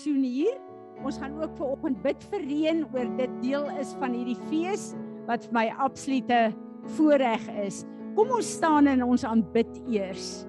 [0.00, 0.56] fatsoen hier.
[1.04, 4.94] Ons gaan ook ver oggend bid vir reën oor dit deel is van hierdie fees
[5.28, 6.38] wat vir my absolute
[6.96, 7.82] voorreg is.
[8.16, 10.46] Kom ons staan en ons aanbid eers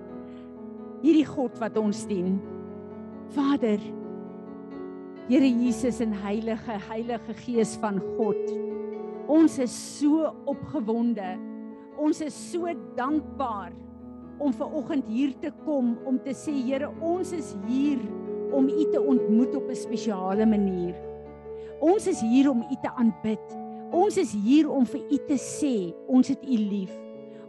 [1.01, 2.37] hierdie God wat ons dien.
[3.35, 3.79] Vader,
[5.31, 8.39] Here Jesus en Heilige Heilige Gees van God.
[9.31, 11.37] Ons is so opgewonde.
[12.01, 13.71] Ons is so dankbaar
[14.41, 18.01] om ver oggend hier te kom om te sê Here, ons is hier
[18.51, 20.95] om U te ontmoet op 'n spesiale manier.
[21.79, 23.57] Ons is hier om U te aanbid.
[23.91, 26.91] Ons is hier om vir U te sê ons het U lief.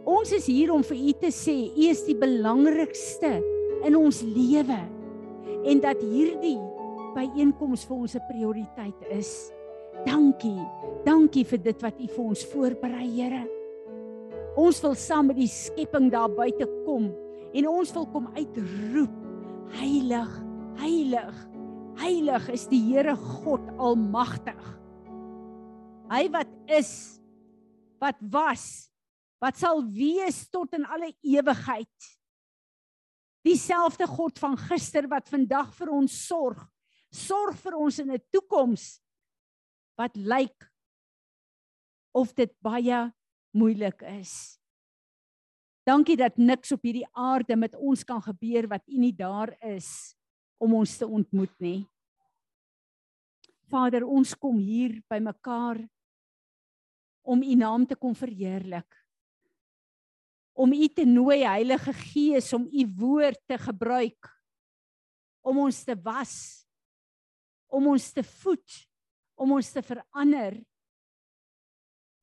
[0.03, 3.41] Ons is hier om vir U te sê U is die belangrikste
[3.83, 4.79] in ons lewe
[5.63, 6.59] en dat hierdie
[7.15, 9.51] byeenkoms vir ons 'n prioriteit is.
[10.05, 10.59] Dankie.
[11.05, 13.47] Dankie vir dit wat U vir ons voorberei, Here.
[14.55, 17.13] Ons wil saam met die skepping daar buite kom
[17.53, 19.09] en ons wil kom uitroep
[19.79, 20.29] heilig
[20.79, 21.35] heilig
[21.99, 24.59] heilig is die Here God almagtig.
[26.11, 26.91] Hy wat is
[28.01, 28.89] wat was
[29.43, 32.09] wat sal wees tot in alle ewigheid.
[33.43, 36.61] Dieselfde God van gister wat vandag vir ons sorg
[37.13, 38.99] sorg vir ons in 'n toekoms
[39.99, 40.65] wat lyk
[42.13, 43.13] of dit baie
[43.53, 44.57] moeilik is.
[45.85, 50.15] Dankie dat niks op hierdie aarde met ons kan gebeur wat U nie daar is
[50.61, 51.79] om ons te ontmoet nie.
[53.71, 55.79] Vader, ons kom hier by mekaar
[57.23, 58.99] om U naam te kom verheerlik.
[60.53, 64.29] Om U te nooi, Heilige Gees, om U woord te gebruik
[65.43, 66.63] om ons te was,
[67.67, 68.75] om ons te voed,
[69.35, 70.61] om ons te verander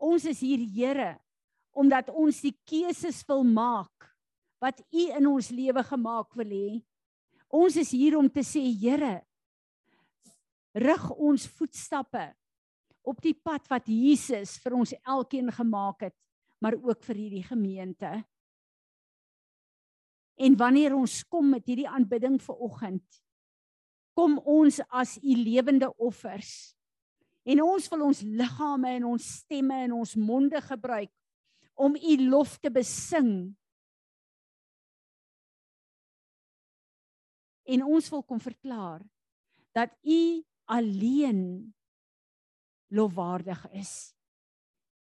[0.01, 1.13] Ons is hier Here
[1.77, 4.09] omdat ons die keuses wil maak
[4.61, 6.71] wat U in ons lewe gemaak wil hê.
[7.51, 9.21] Ons is hier om te sê Here
[10.71, 12.29] rig ons voetstappe
[13.03, 16.15] op die pad wat Jesus vir ons elkeen gemaak het,
[16.63, 18.11] maar ook vir hierdie gemeente.
[20.39, 23.19] En wanneer ons kom met hierdie aanbidding vir oggend,
[24.15, 26.71] kom ons as u lewende offers
[27.49, 31.11] En ons wil ons liggame en ons stemme en ons monde gebruik
[31.81, 33.55] om u lof te besing.
[37.71, 39.03] En ons wil kom verklaar
[39.77, 41.75] dat u alleen
[42.91, 44.15] lofwaardig is.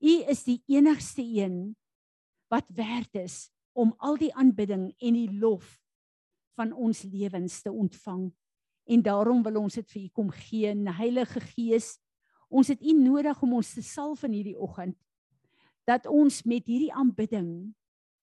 [0.02, 1.74] U is die enigste een
[2.52, 5.80] wat werd is om al die aanbidding en die lof
[6.60, 8.30] van ons lewens te ontvang.
[8.84, 11.96] En daarom wil ons dit vir u kom gee, Heilige Gees.
[12.52, 14.98] Ons het U nodig om ons te salf in hierdie oggend
[15.88, 17.72] dat ons met hierdie aanbidding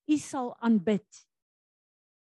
[0.09, 1.05] U sal aanbid.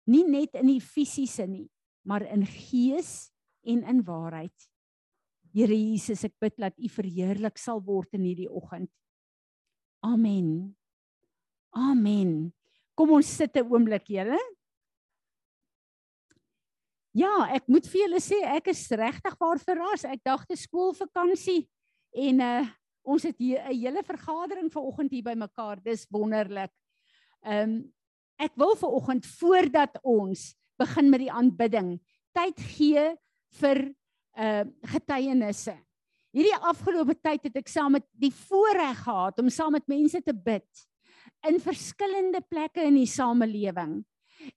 [0.10, 1.68] Nie net in die fisiese nie,
[2.06, 3.32] maar in gees
[3.66, 4.70] en in waarheid.
[5.56, 8.92] Here Jesus, ek bid dat U verheerlik sal word in hierdie oggend.
[10.06, 10.76] Amen.
[11.76, 12.54] Amen.
[12.96, 14.40] Kom ons sit 'n oomblik, julle.
[17.16, 20.04] Ja, ek moet vir julle sê ek is regtig waar verras.
[20.04, 21.70] Ek dink dit skoolvakansie.
[22.14, 22.66] En uh
[23.06, 25.78] ons het hier 'n hele vergadering vanoggend hier by mekaar.
[25.84, 26.72] Dis wonderlik.
[27.46, 27.94] Ehm um,
[28.38, 31.96] ek wil vanoggend voordat ons begin met die aanbidding,
[32.36, 33.08] tyd gee
[33.62, 33.82] vir
[34.36, 35.78] uh getuienisse.
[36.36, 40.34] Hierdie afgelope tyd het ek saam met die voorreg gehad om saam met mense te
[40.36, 40.68] bid
[41.48, 44.02] in verskillende plekke in die samelewing.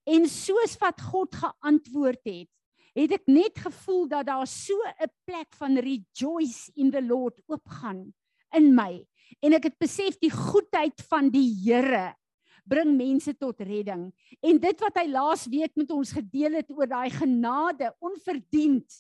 [0.02, 2.50] En soos wat God geantwoord het,
[2.98, 8.12] het ek net gevoel dat daar so 'n plek van rejoice in the Lord oopgaan
[8.56, 9.06] in my
[9.44, 12.14] en ek het besef die goedheid van die Here
[12.68, 14.08] bring mense tot redding
[14.44, 18.98] en dit wat hy laas week met ons gedeel het oor daai genade onverdiend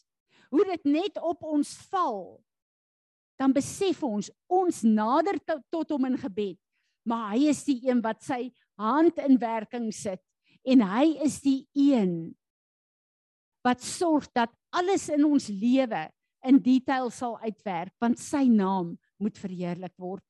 [0.48, 2.38] hoe dit net op ons val
[3.38, 6.58] dan besef ons ons nader to, tot hom in gebed
[7.08, 8.48] maar hy is die een wat sy
[8.80, 10.22] hand in werking sit
[10.68, 12.34] en hy is die een
[13.64, 16.06] wat sorg dat alles in ons lewe
[16.46, 20.24] in detail sal uitwerk want sy naam moet verheerlik word.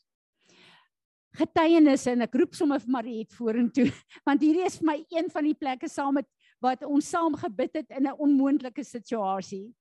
[1.39, 3.89] Getuienisse en ek roep sommer vir Mariet vorentoe
[4.27, 6.29] want hierdie is vir my een van die plekke saam met
[6.65, 9.75] wat ons saam gebid het in 'n onmoontlike situasie.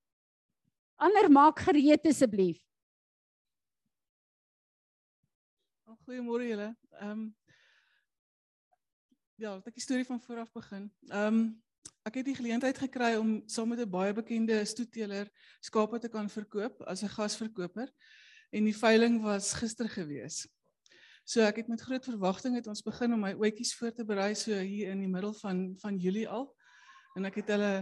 [0.96, 2.62] Ander maak gereed asseblief.
[6.06, 6.76] Goeiemôre julle.
[7.00, 7.34] Ehm um,
[9.38, 10.90] Ja, ek 'n storie van vooraf begin.
[11.10, 11.62] Ehm um,
[12.08, 15.28] Ek het die geleentheid gekry om saam met 'n baie bekende stoetteler
[15.60, 17.90] skape te kan verkoop as 'n gasverkoper
[18.50, 20.48] en die veiling was gister gewees.
[21.28, 24.30] So ek het met groot verwagting het ons begin om my oetjies voor te berei
[24.32, 26.46] so hier in die middel van van Julie al.
[27.20, 27.72] En ek het hulle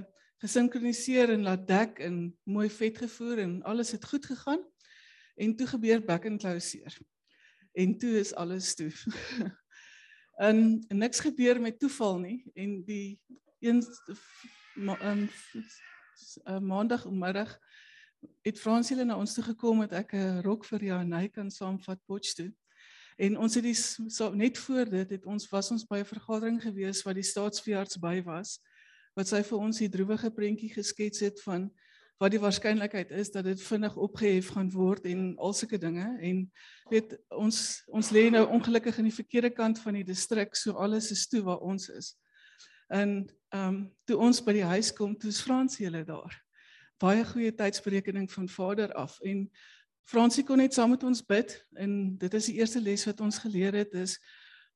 [0.43, 4.65] gesinkroniseer en laat dek en mooi vet gevoer en alles het goed gegaan.
[5.39, 6.99] En toe gebeur back and closeer.
[7.79, 8.91] En toe is alles toe.
[10.43, 10.61] en,
[10.91, 13.21] en niks gebeur met toeval nie en die
[13.63, 13.85] een
[14.75, 17.55] ma, um, uh, maandagmiddag
[18.43, 22.35] het Fransiele na ons toe gekom het ek 'n rok vir hy kan saamvat Potch
[22.35, 22.51] toe.
[23.17, 26.63] En ons het die so, net voor dit het ons was ons by 'n vergadering
[26.63, 28.61] gewees waar die staatsveearts by was
[29.17, 31.71] wat sy vir ons die droewige prentjie geskets het van
[32.21, 36.43] wat die waarskynlikheid is dat dit vinnig opgehef gaan word en al sulke dinge en
[36.91, 37.59] weet ons
[37.93, 41.43] ons lê nou ongelukkig aan die verkeerde kant van die distrik so alles is toe
[41.45, 42.15] waar ons is.
[42.89, 43.25] En
[43.55, 46.35] ehm um, toe ons by die huis kom, toe's Frans hulle daar.
[47.01, 49.47] Baie goeie tydsberekening van Vader af en
[50.07, 51.51] Fransie kon net saam met ons bid
[51.83, 54.15] en dit is die eerste les wat ons geleer het is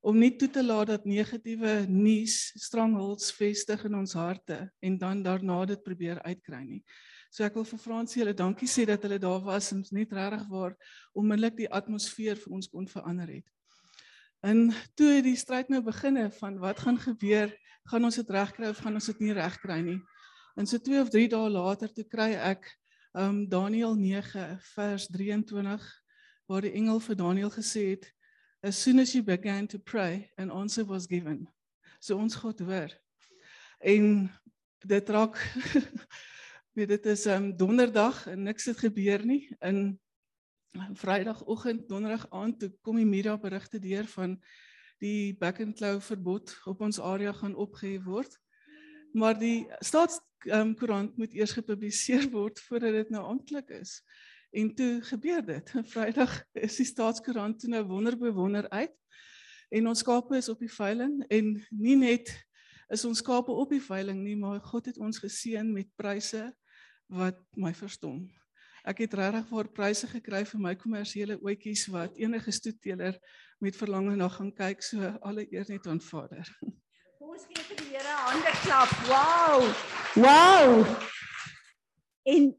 [0.02, 5.20] om nie toe te laat dat negatiewe nuus strangholds vestig in ons harte en dan
[5.22, 6.80] daarna dit probeer uitkry nie.
[7.30, 10.48] So ek wil vir Fransie hulle dankie sê dat hulle daar was en net regtig
[10.50, 10.74] waar
[11.14, 13.46] onmiddellik die atmosfeer vir ons kon verander het.
[14.42, 17.54] En toe die stryd nou beginne van wat gaan gebeur,
[17.92, 20.00] gaan ons dit regkry of gaan ons dit nie regkry nie.
[20.58, 22.66] En so 2 of 3 dae later toe kry ek
[23.12, 26.02] um Daniël 9 vers 23
[26.46, 28.10] waar die engel vir Daniël gesê het
[28.62, 31.48] as soon as you began to pray an answer was given.
[31.98, 32.92] So ons God hoor.
[33.78, 34.30] En
[34.86, 35.38] dit raak
[36.76, 39.56] weet dit is 'n um, donderdag en niks het gebeur nie.
[39.60, 40.00] In
[40.92, 44.38] vrydagoggend donderdag aand toe kom die media berigte deur van
[44.98, 48.38] die back and claw verbod op ons area gaan opgehef word.
[49.12, 50.74] Maar die staatskoerant um,
[51.16, 54.00] moet eers gepubliseer word voordat dit nou amptelik is
[54.50, 55.72] En toe gebeur dit.
[55.92, 58.94] Vrydag is die staatskoerant toe nou wonderbewonder uit.
[59.70, 62.32] En ons skape is op die veiling en nie net
[62.90, 66.42] is ons skape op die veiling nie, maar God het ons geseën met pryse
[67.14, 68.24] wat my verstom.
[68.82, 73.20] Ek het regtig vir pryse gekry vir my kommersiële ootjies wat enige stoeteler
[73.62, 76.50] met verlange na gaan kyk, so alle eer net aan Vader.
[77.22, 79.02] Ons gee vir die Here hande klap.
[79.06, 79.99] Wow!
[80.14, 80.84] Wow!
[82.24, 82.54] En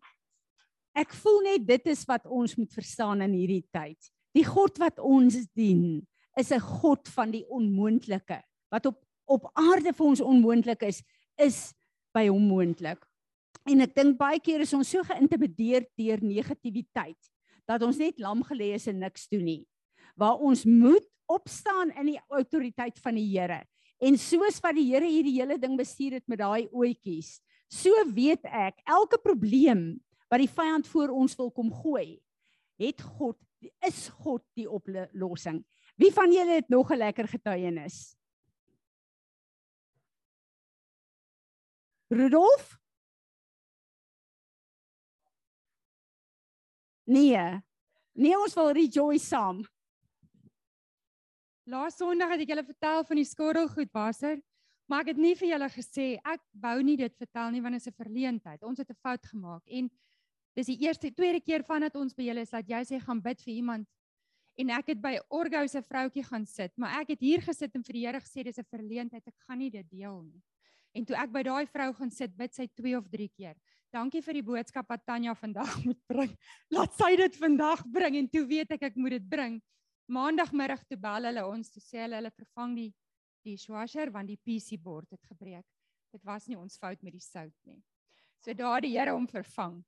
[0.92, 4.12] Ek voel net dit is wat ons moet verstaan in hierdie tyd.
[4.36, 6.04] Die God wat ons dien,
[6.40, 8.42] is 'n God van die onmoontlike.
[8.72, 9.00] Wat op
[9.32, 11.02] op aarde vir ons onmoontlik is,
[11.38, 11.74] is
[12.14, 13.00] by hom moontlik.
[13.64, 17.32] En ek dink baie keer is ons so geïntimideer deur negativiteit
[17.66, 19.66] dat ons net lam gelê is en niks doen nie.
[20.18, 23.64] Waar ons moet opstaan in die autoriteit van die Here.
[24.02, 27.38] En soos wat die Here hierdie hele ding bestuur het met daai ootjies,
[27.70, 30.02] so weet ek elke probleem
[30.32, 32.18] wat die vyand voor ons wil kom gooi,
[32.82, 33.38] het God
[33.86, 35.62] is God die oplossing.
[36.02, 38.16] Wie van julle het nog 'n lekker getuienis?
[42.10, 42.80] Rudolf?
[47.06, 47.62] Nee.
[48.12, 49.62] Nee, ons wil rejoice saam.
[51.66, 54.40] Laas Sondag het ek julle vertel van die skottelgoedwasser,
[54.90, 57.82] maar ek het nie vir julle gesê ek wou nie dit vertel nie want dit
[57.82, 58.64] is 'n verleentheid.
[58.64, 59.90] Ons het 'n fout gemaak en
[60.58, 63.40] Dis die eerste tweede keer vandat ons by julle is dat jy sê gaan bid
[63.46, 63.88] vir iemand
[64.60, 67.86] en ek het by Orgo se vroutjie gaan sit, maar ek het hier gesit en
[67.88, 70.42] vir die Here gesê dis 'n verleentheid, ek gaan nie dit deel nie.
[70.94, 73.56] En toe ek by daai vrou gaan sit, bid sy 2 of 3 keer.
[73.94, 76.38] Dankie vir die boodskap wat Tanya vandag moet bring.
[76.70, 79.62] Laat sy dit vandag bring en toe weet ek ek moet dit bring.
[80.12, 82.90] Maandagmiddag toe bel hulle ons toe sê hulle hulle vervang die
[83.48, 85.66] die swasher want die PC bord het gebreek.
[86.12, 87.80] Dit was nie ons fout met die sout nie.
[88.44, 89.80] So daar die Here hom vervang.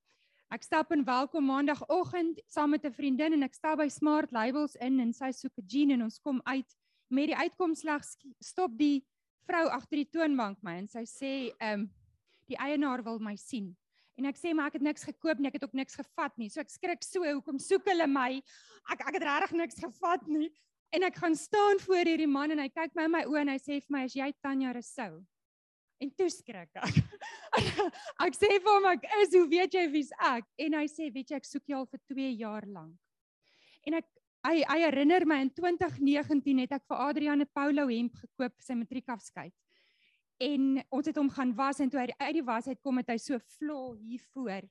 [0.53, 4.75] Ek stap in welkom maandagooggend saam met 'n vriendin en ek stap by Smart Labels
[4.75, 6.77] in en sy soek 'n jean en ons kom uit
[7.09, 8.03] met die uitkomslag
[8.39, 9.05] stop die
[9.45, 11.89] vrou agter die toonbank my en sy sê ehm um,
[12.47, 13.75] die eienaar wil my sien.
[14.20, 16.50] En ek sê maar ek het niks gekoop nie, ek het ook niks gevat nie.
[16.53, 18.41] So ek skrik so, hoekom soek hulle my?
[18.93, 20.51] Ek ek het regtig niks gevat nie.
[20.93, 23.53] En ek gaan staan voor hierdie man en hy kyk my in my oë en
[23.55, 25.24] hy sê vir my, "Is jy Tanya Rousseau?"
[26.00, 26.96] En toe skrik ek.
[28.27, 30.46] ek sê vir hom ek is, hoe weet jy wie's ek?
[30.60, 32.98] En hy sê, weet jy, ek soek jou al vir 2 jaar lank.
[33.88, 34.10] En ek
[34.43, 38.65] hy hy herinner my in 2019 het ek vir Adrian 'n Paulo hemp gekoop vir
[38.65, 39.53] sy matriekafskeid.
[40.43, 43.12] En ons het hom gaan was en toe hy uit die was uit kom het
[43.13, 44.65] hy so vlo hier voor.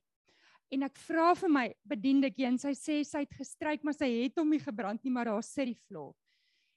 [0.73, 4.41] En ek vra vir my bediende een, sy sê sy het gestryk maar sy het
[4.41, 6.13] hom nie gebrand nie, maar daar sit die vlo.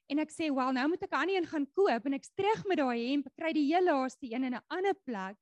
[0.08, 2.78] En ek sê, "Wel, nou moet ek aan een gaan koop en ek's terug met
[2.78, 5.36] daai hemp, kry die heel laaste een in 'n ander plek."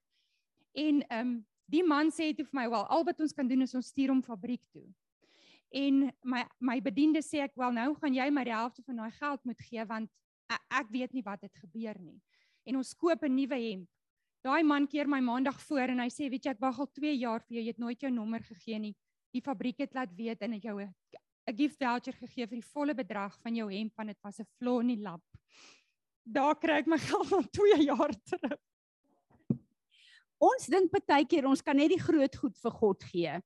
[0.74, 3.62] En ehm um, die man sê toe vir my, "Wel, al wat ons kan doen
[3.62, 4.86] is ons stuur hom fabriek toe."
[5.70, 9.10] En my my bediende sê ek, "Wel, nou gaan jy my die helfte van daai
[9.10, 10.10] geld moet gee want
[10.48, 12.20] ek, ek weet nie wat het gebeur nie."
[12.64, 13.88] En ons koop 'n nuwe hemp.
[14.44, 17.16] Daai man keer my maandag voor en hy sê, "Weet jy, ek wag al 2
[17.16, 18.96] jaar vir jou, jy het nooit jou nommer gegee nie.
[19.32, 22.94] Die fabriek het laat weet en het jou 'n gift voucher gegee vir die volle
[22.94, 25.22] bedrag van jou hemp want dit was 'n flaw in die lap."
[26.26, 28.60] Daar kry ek my geld van 2 jaar terug.
[30.38, 33.40] Ons dink baie keer ons kan net die groot goed vir God gee.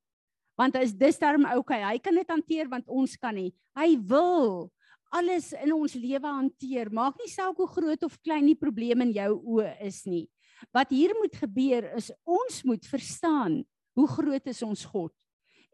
[0.58, 1.82] Want is dis darm okay.
[1.82, 3.54] Hy kan dit hanteer want ons kan nie.
[3.78, 4.72] Hy wil
[5.14, 6.90] alles in ons lewe hanteer.
[6.92, 10.26] Maak nie saak hoe groot of klein die probleem in jou oë is nie.
[10.74, 13.62] Wat hier moet gebeur is ons moet verstaan
[13.98, 15.12] hoe groot is ons God.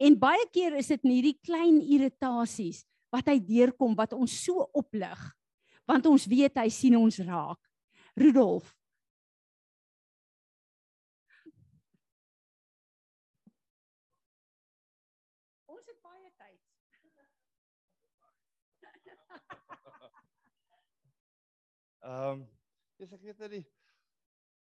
[0.00, 4.66] En baie keer is dit nie die klein irritasies wat hy deurkom wat ons so
[4.74, 5.20] oplig
[5.84, 7.60] want ons weet hy sien ons raak.
[8.16, 8.72] Rudolf
[15.68, 16.60] Ons het baie tyd.
[22.04, 22.44] Ehm, um,
[23.00, 23.64] dis ek weet net die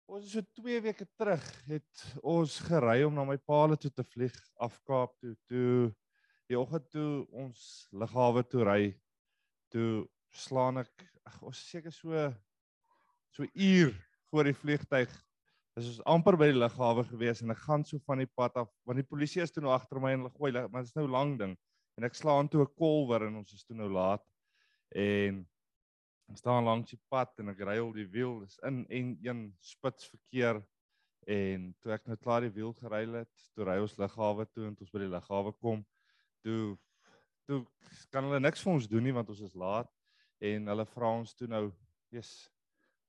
[0.09, 4.03] ons is so 2 weke terug het ons gery om na my paal toe te
[4.03, 5.35] vlieg af Kaap toe.
[5.47, 5.91] Toe
[6.49, 7.61] die oggend toe ons
[7.95, 8.81] lughawe toe ry,
[9.71, 10.03] toe
[10.35, 12.25] slaan ek ag ons seker so
[13.31, 13.93] so uur
[14.31, 15.13] voor die vliegtyg.
[15.77, 18.73] Dis ons amper by die lughawe gewees en ek gaan so van die pad af
[18.89, 21.07] want die polisie is toe nou agter my en hulle gooi, maar dit is nou
[21.07, 21.55] lank ding.
[21.95, 24.25] En ek slaan toe 'n kolwer en ons is toe nou laat.
[24.91, 25.45] En
[26.37, 30.09] staan langs die pad en ek ry op die wiel, dis in en een spits
[30.11, 30.61] verkeer
[31.29, 34.75] en toe ek net klaar die wiel gery het, toe ry ons lughawe toe en
[34.75, 35.83] ons by die lughawe kom,
[36.45, 36.77] toe
[37.49, 37.63] toe
[38.13, 39.89] kan hulle niks vir ons doen nie want ons is laat
[40.45, 41.71] en hulle vra ons toe nou,
[42.13, 42.49] "Jes,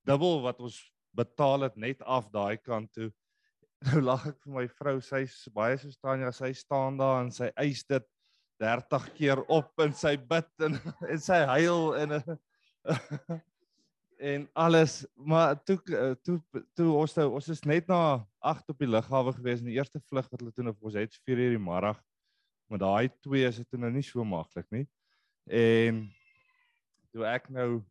[0.09, 0.79] dubbel wat ons
[1.17, 3.11] betaal het net af daai kant toe."
[3.91, 7.31] Nou lag ek vir my vrou, sy's baie so staan ja, sy staan daar en
[7.33, 8.05] sy eis dit
[8.61, 10.77] 30 keer op in sy bid en
[11.13, 12.13] en sy huil en
[14.31, 15.79] en alles maar toe
[16.23, 16.39] toe
[16.75, 20.01] toe ons toe ons is net na 8 op die lughawe gewees in die eerste
[20.01, 22.01] vlug wat hulle toe nou ons het 4 uur die middag.
[22.71, 24.87] Maar daai twee is dit nou nie so maklik nie.
[25.51, 26.05] En
[27.11, 27.83] toe ek nou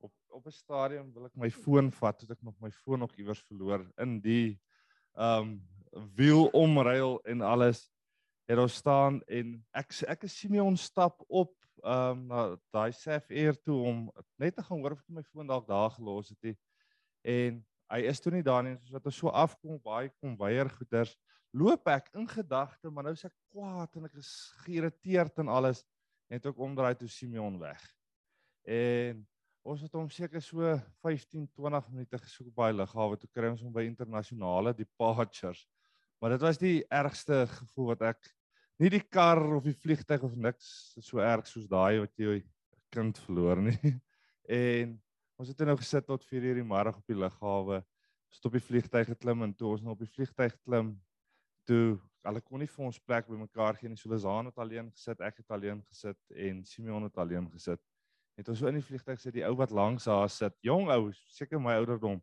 [0.00, 3.16] op op 'n stadium wil ek my foon vat toe ek nog my foon nog
[3.16, 3.86] iewers verloor.
[3.98, 4.60] In die
[5.18, 5.60] um
[6.14, 7.90] wiel omruil en alles
[8.46, 12.42] het ons staan en ek ek is Simeon stap op ehm um, na
[12.74, 14.06] daai Saf Air toe om
[14.38, 16.56] net te gaan hoor of ek my foon dalk daar gelos het nie.
[17.24, 17.60] En
[17.90, 21.16] hy is toe nie daar nie, soos wat ons so afkom baie kom weier goeders,
[21.52, 24.30] loop ek in gedagte, maar nou is ek kwaad en ek is
[24.64, 25.82] geïrriteerd en alles
[26.38, 27.82] toe ek omdraai toe Simeon weg.
[28.62, 29.24] En
[29.66, 33.74] ons het hom seker so 15 20 minute gesoek by lughawe toe kry ons hom
[33.74, 35.66] by internasionale departures.
[36.20, 38.30] Maar dit was die ergste gevoel wat ek
[38.80, 40.70] nie die kar of die vliegtyg of niks
[41.04, 42.40] so erg soos daai wat jy
[42.94, 43.78] kind verloor nie.
[44.50, 44.96] En
[45.38, 47.76] ons het nou gesit tot 4 uur die middag op die lughawe.
[48.34, 50.88] Stop die vliegtyg geklim en toe ons nou op die vliegtyg klim,
[51.70, 53.98] toe hulle kon nie vir ons plek bymekaar gee nie.
[54.00, 56.18] So Lizaan het alleen gesit, ek het alleen gesit
[56.48, 57.78] en Simeon het alleen gesit.
[58.40, 61.12] Het ons so in die vliegtyg sit die ou wat langs haar sit, jong ou,
[61.30, 62.18] seker my ouderdom,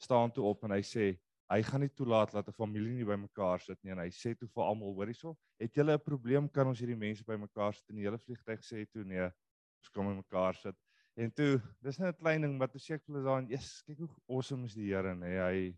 [0.00, 1.14] staan toe op en hy sê
[1.50, 4.48] hy gaan nie toelaat dat 'n familie nie bymekaar sit nie en hy sê toe
[4.48, 6.48] vir almal hoor hierso het julle 'n probleem?
[6.48, 7.90] Kan ons hierdie mense bymekaar sit?
[7.90, 10.76] En die hele vliegtyg sê toe nee ons kom bymekaar sit.
[11.16, 13.98] En toe dis net 'n klein ding wat ek sê ek voel daar yes kyk
[13.98, 15.76] hoe awesome is die Here nê hy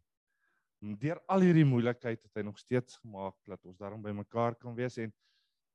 [1.01, 4.99] deur al hierdie moeilikheid het hy nog steeds gemaak dat ons daarom bymekaar kan wees.
[4.99, 5.13] En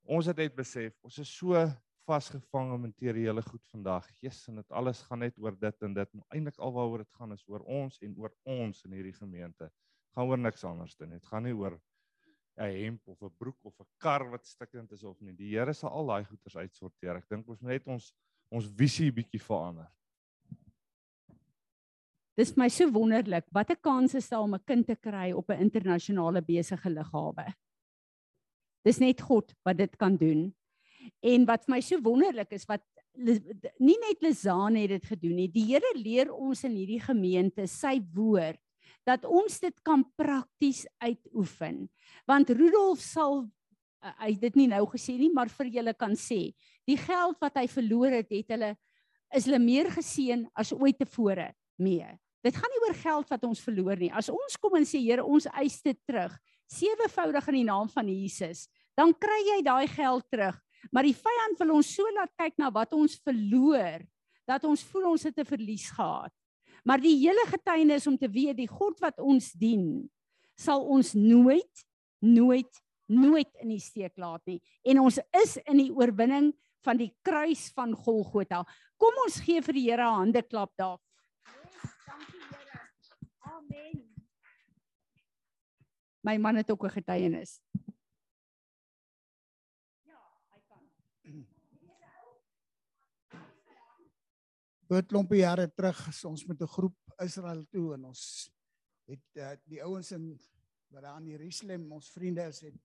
[0.04, 1.54] ons het net besef ons is so
[2.06, 4.06] vasgevang in materiële goed vandag.
[4.20, 6.08] Jesus en dit alles gaan net oor dit en dit.
[6.30, 9.70] Eintlik alwaaroor dit gaan is oor ons en oor ons in hierdie gemeente
[10.18, 11.78] gaan oor niks anders dan dit gaan nie oor
[12.58, 15.32] 'n hemp of 'n broek of 'n kar wat stikkend is of nie.
[15.32, 17.16] Die Here sal al daai goeders uitsorteer.
[17.16, 18.12] Ek dink ons moet net ons
[18.50, 19.86] ons visie bietjie verander.
[22.36, 23.46] Dis my so wonderlik.
[23.52, 27.54] Wat 'n kans is daar om 'n kind te kry op 'n internasionale besige lughawe?
[28.84, 30.54] Dis net God wat dit kan doen.
[31.22, 32.82] En wat vir my so wonderlik is wat
[33.14, 35.48] nie net Lizaan het dit gedoen nie.
[35.48, 38.60] Die Here leer ons in hierdie gemeente sy woord
[39.06, 41.86] dat ons dit kan prakties uitoefen.
[42.26, 46.52] Want Rudolf sal uh, hy dit nie nou gesê nie, maar vir julle kan sê,
[46.88, 48.74] die geld wat hy verloor het, het hulle
[49.36, 52.06] is hulle meer geseën as ooit tevore mee.
[52.44, 54.12] Dit gaan nie oor geld wat ons verloor nie.
[54.14, 56.32] As ons kom en sê Here, ons eis dit terug,
[56.70, 60.56] sewevoudig in die naam van Jesus, dan kry jy daai geld terug.
[60.94, 64.04] Maar die vyand wil ons so laat kyk na wat ons verloor
[64.48, 66.32] dat ons voel ons het 'n verlies gehad.
[66.88, 70.08] Maar die hele getuienis om te weet die God wat ons dien,
[70.56, 71.84] sal ons nooit
[72.24, 74.58] nooit nooit in die steek laat nie.
[74.84, 76.50] En ons is in die oorwinning
[76.84, 78.64] van die kruis van Golgotha.
[79.00, 80.98] Kom ons gee vir die Here 'n hande klap daar.
[81.46, 82.80] Yes, dankie Here.
[83.40, 84.04] Amen.
[86.22, 87.60] my man het ook 'n getuienis.
[94.88, 98.22] Oor klompie jare terug is ons met 'n groep Israel toe en ons
[99.04, 100.38] het uh, die ouens in
[100.88, 102.78] wat daar in Jerusalem ons vriende is het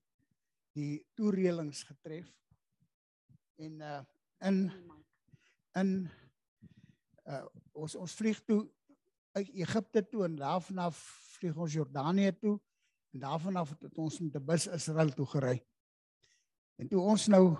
[0.76, 2.28] die toerelings getref
[3.56, 4.02] en uh
[4.44, 4.58] in
[5.80, 6.10] in
[7.24, 8.60] uh ons ons vlieg toe
[9.32, 11.00] uit Egipte toe en daarvan af
[11.38, 12.60] vlieg ons Jordanië toe
[13.14, 15.64] en daarvan af het ons met 'n bus Israel toe gery.
[16.76, 17.56] En toe ons nou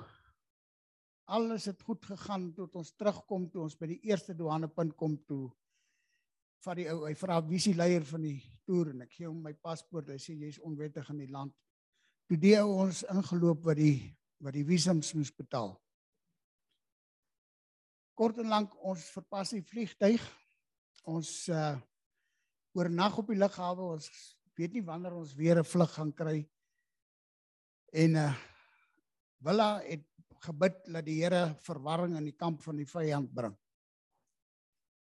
[1.26, 5.50] alles het goed gegaan tot ons terugkom toe ons by die eerste douanepunt kom toe
[6.64, 8.92] vat die ou hy vra wie is die leier van die toer?
[8.94, 10.08] En ek gee hom my paspoort.
[10.12, 11.52] Hy sê jy's onwettig in die land.
[12.28, 13.98] Toe die ou ons ingeloop wat die
[14.44, 15.74] wat die visums moes betaal.
[18.18, 20.22] Kort en lank ons verpas die vliegtyg.
[21.10, 21.74] Ons uh
[22.74, 23.92] oornag op die lughawe.
[23.94, 24.08] Ons
[24.58, 26.38] weet nie wanneer ons weer 'n vlug gaan kry.
[27.92, 28.32] En uh
[29.44, 30.06] Willa het
[30.44, 33.54] gebid dat die Here verwarring in die kamp van die vyand bring.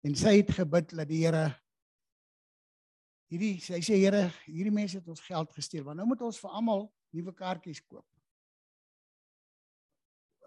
[0.04, 1.46] En sy het gebid dat die Here
[3.32, 6.58] hierdie sy sê Here, hierdie mense het ons geld gesteel, want nou moet ons vir
[6.58, 8.06] almal nuwe kaartjies koop.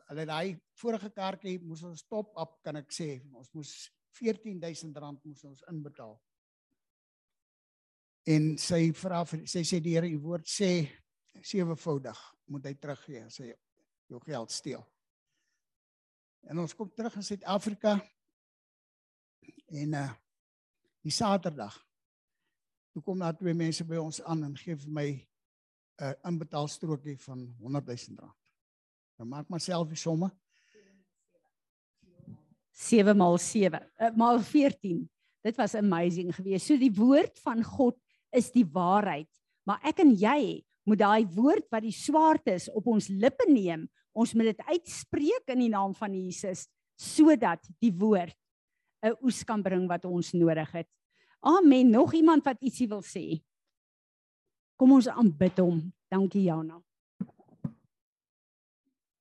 [0.07, 3.73] Hulle daai vorige kaartjie moes ons top op kan ek sê, ons moes
[4.21, 6.15] R14000 moes ons inbetaal.
[8.27, 10.71] En sy vra sy sê die Here, u woord sê
[11.43, 12.19] sewevoudig
[12.51, 13.27] moet hy teruggee.
[13.31, 13.51] Sy
[14.07, 14.83] jou geld steel.
[16.47, 17.97] En ons kom terug in Suid-Afrika
[19.67, 20.07] en uh
[21.07, 21.75] die Saterdag
[22.91, 25.23] toe kom daar twee mense by ons aan en gee vir my 'n
[26.03, 28.41] uh, inbetaalstrokie van 100 000 rand.
[29.17, 30.31] Nou maak maar self die somme.
[32.71, 35.09] 7 maal 7 uh, maal 14.
[35.41, 36.65] Dit was amazing geweest.
[36.65, 37.97] So die woord van God
[38.29, 39.29] is die waarheid,
[39.63, 43.85] maar ek en jy moet daai woord wat die swaard is op ons lippe neem
[44.17, 46.65] Ons moet dit uitspreek in die naam van Jesus
[46.97, 48.33] sodat die woord
[49.05, 50.89] 'n oes kan bring wat ons nodig het.
[51.45, 51.91] Amen.
[51.91, 53.43] Nog iemand wat ietsie wil sê?
[54.75, 55.93] Kom ons aanbid hom.
[56.09, 56.81] Dankie Jana.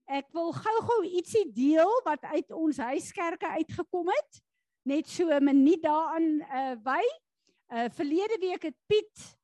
[0.08, 4.42] Ek wil gou-gou ietsie deel wat uit ons huiskerke uitgekom het.
[4.84, 7.04] Net so 'n minuut daaraan uh wy.
[7.68, 9.35] Uh verlede week het Piet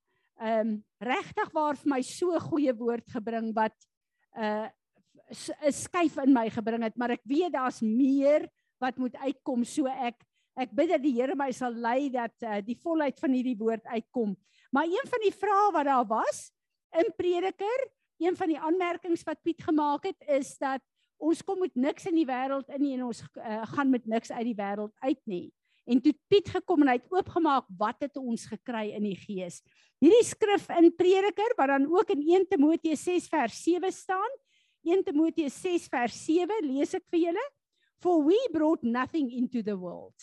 [0.43, 0.71] ehm um,
[1.03, 3.77] regtig waar vir my so goeie woord gebring wat
[4.35, 4.69] uh
[5.33, 8.49] 'n skuif in my gebring het, maar ek weet daar's meer
[8.83, 10.19] wat moet uitkom so ek
[10.61, 13.87] ek bid dat die Here my sal lei dat uh, die volheid van hierdie woord
[13.89, 14.35] uitkom.
[14.71, 16.51] Maar een van die vrae wat daar was
[17.01, 17.87] in Prediker,
[18.21, 20.85] een van die aanmerkings wat Piet gemaak het is dat
[21.17, 24.33] ons kom met niks in die wêreld in nie en ons uh, gaan met niks
[24.33, 25.47] uit die wêreld uit nie.
[25.85, 29.61] En toe Piet gekom en hy het oopgemaak wat het ons gekry in die gees.
[30.03, 34.39] Hierdie skrif in Prediker wat dan ook in 1 Timoteus 6 vers 7 staan,
[34.87, 37.49] 1 Timoteus 6 vers 7 lees ek vir julle.
[38.03, 40.15] For we brought nothing into the world.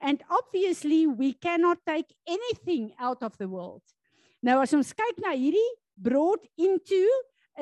[0.00, 3.84] And obviously we cannot take anything out of the world.
[4.44, 7.00] Nou as ons kyk na hierdie brought into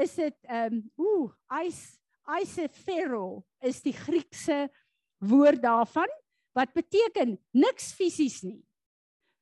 [0.02, 1.30] is dit ehm um, ooh
[1.62, 1.94] ice
[2.40, 4.66] ice phero is die Griekse
[5.22, 6.10] woord daarvan
[6.54, 8.62] wat beteken niks fisies nie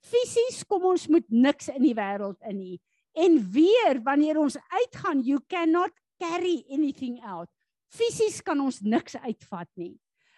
[0.02, 2.78] fisies kom ons moet niks in die wêreld in nie
[3.12, 7.50] en weer wanneer ons uitgaan you cannot carry anything out.
[7.92, 9.96] Fisies kan ons niks uitvat nie.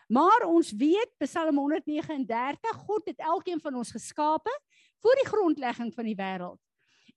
[0.08, 4.52] Maar ons weet Psalm 139, God het elkeen van ons geskape
[5.02, 6.60] voor die grondlegging van die wêreld.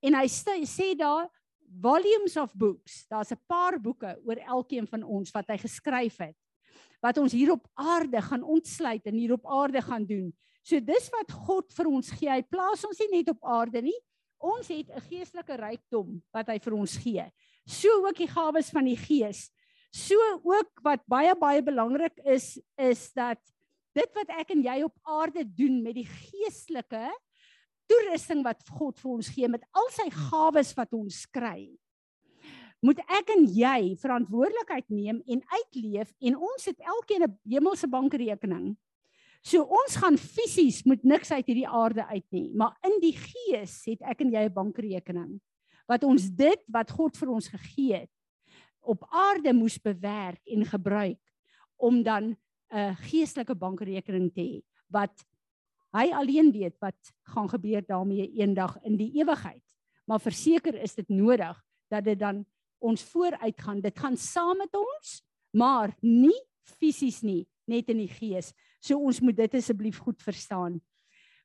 [0.03, 1.27] En hy sê daar
[1.81, 3.05] volumes of books.
[3.09, 6.35] Daar's 'n paar boeke oor elkeen van ons wat hy geskryf het
[7.01, 10.31] wat ons hier op aarde gaan ontsluit en hier op aarde gaan doen.
[10.63, 12.29] So dis wat God vir ons gee.
[12.29, 13.97] Hy plaas ons nie net op aarde nie.
[14.37, 17.25] Ons het 'n geestelike rykdom wat hy vir ons gee
[17.67, 19.47] so ook die gawes van die gees.
[19.91, 23.39] So ook wat baie baie belangrik is is dat
[23.97, 27.09] dit wat ek en jy op aarde doen met die geestelike
[27.87, 31.71] toerusting wat God vir ons gee met al sy gawes wat ons kry.
[32.85, 38.77] Moet ek en jy verantwoordelikheid neem en uitleef en ons het elkeen 'n hemelse bankrekening.
[39.41, 43.85] So ons gaan fisies moet niks uit hierdie aarde uit nie, maar in die gees
[43.85, 45.39] het ek en jy 'n bankrekening
[45.87, 48.11] wat ons dit wat God vir ons gegee het
[48.87, 51.19] op aarde moes bewerk en gebruik
[51.77, 52.35] om dan
[52.71, 54.61] 'n geestelike bankrekening te hê
[54.91, 55.25] wat
[55.93, 59.63] hy alleen weet wat gaan gebeur daarmee eendag in die ewigheid.
[60.05, 62.45] Maar verseker is dit nodig dat dit dan
[62.79, 63.81] ons vooruit gaan.
[63.81, 66.35] Dit gaan saam met ons, maar nie
[66.77, 68.53] fisies nie, net in die gees.
[68.79, 70.79] So ons moet dit asseblief goed verstaan.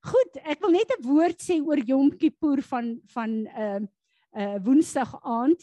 [0.02, 3.88] Goed, ek wil net 'n woord sê oor Yom Kippur van van ehm uh,
[4.34, 5.62] uh Woensdag aand.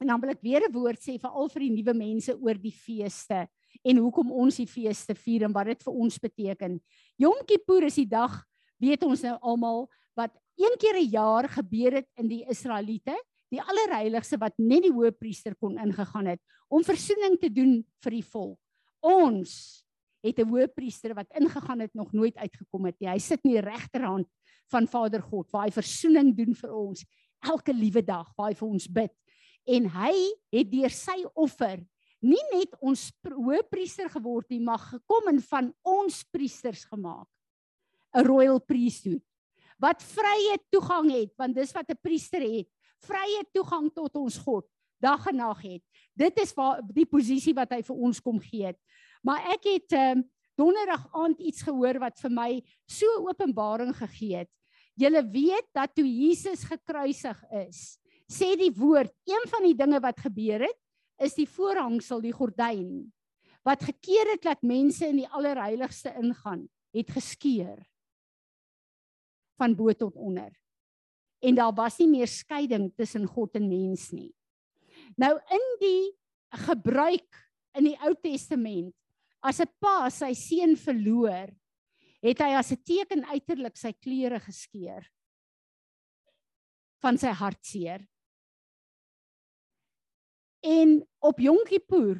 [0.00, 2.54] En dan wil ek weer 'n woord sê vir al vir die nuwe mense oor
[2.54, 3.48] die feeste
[3.82, 6.80] en hoekom ons die feeste vier en wat dit vir ons beteken.
[7.16, 8.44] Yom Kippur is die dag,
[8.78, 13.16] weet ons nou almal, wat een keer 'n jaar gebeur het in die Israeliete,
[13.56, 16.42] die allerheiligste wat net die hoëpriester kon ingegaan het
[16.72, 18.58] om versoening te doen vir die volk.
[19.00, 19.82] Ons
[20.24, 23.08] het 'n hoëpriester wat ingegaan het nog nooit uitgekom het nie.
[23.08, 24.26] Hy sit in die regterhand
[24.70, 27.04] van Vader God waar hy versoening doen vir ons
[27.40, 29.12] elke liewe dag waar hy vir ons bid.
[29.66, 30.14] En hy
[30.52, 31.86] het deur sy offer
[32.20, 37.28] nie net ons hoëpriester geword nie, maar gekom en van ons priesters gemaak.
[38.14, 39.22] 'n Royal priesthood
[39.78, 42.68] wat vrye toegang het, want dis wat 'n priester het,
[43.06, 44.66] vrye toegang tot ons God
[45.02, 45.82] dag en nag het.
[46.16, 48.78] Dit is waar die posisie wat hy vir ons kom gee het.
[49.24, 50.22] Maar ek het um,
[50.56, 52.50] donderdag aand iets gehoor wat vir my
[52.88, 54.50] so openbaring gegee het.
[54.96, 60.22] Julle weet dat toe Jesus gekruisig is, sê die woord, een van die dinge wat
[60.24, 60.78] gebeur het,
[61.20, 63.04] is die voorhangsel, die gordyn
[63.66, 67.80] wat gekeer het dat mense in die allerheiligste ingaan, het geskeur
[69.58, 70.52] van bo tot onder.
[71.40, 74.32] En daar was nie meer skeiding tussen God en mens nie.
[75.16, 76.12] Nou in die
[76.66, 77.42] gebruik
[77.76, 78.94] in die Ou Testament
[79.46, 81.52] As 'n pa sy seun verloor,
[82.24, 85.06] het hy as 'n teken uiterlik sy klere geskeur
[86.98, 88.02] van sy hartseer.
[90.64, 92.18] En op Yom Kippur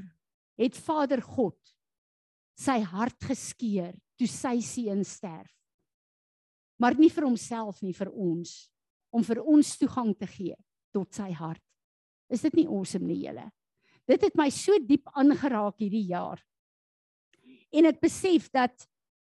[0.56, 1.58] het Vader God
[2.54, 5.50] sy hart geskeur toe sy seun sterf.
[6.78, 8.70] Maar nie vir homself nie, vir ons,
[9.16, 10.56] om vir ons toegang te gee
[10.92, 11.62] tot sy hart.
[12.28, 13.46] Is dit nie awesome nie, julle?
[14.06, 16.42] Dit het my so diep aangeraak hierdie jaar
[17.76, 18.86] en ek besef dat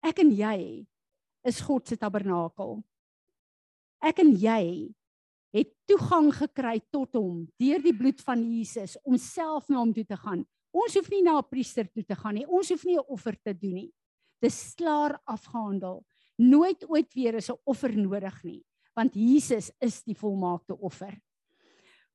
[0.05, 0.59] ek en jy
[1.47, 2.81] is God se tabernakel.
[4.03, 4.93] Ek en jy
[5.57, 10.05] het toegang gekry tot hom deur die bloed van Jesus om self na hom toe
[10.05, 10.43] te gaan.
[10.77, 12.47] Ons hoef nie na 'n priester toe te gaan nie.
[12.47, 13.93] Ons hoef nie 'n offer te doen nie.
[14.43, 16.05] Dis klaar afgehandel.
[16.39, 18.63] Nooit ooit weer is 'n offer nodig nie,
[18.97, 21.13] want Jesus is die volmaakte offer.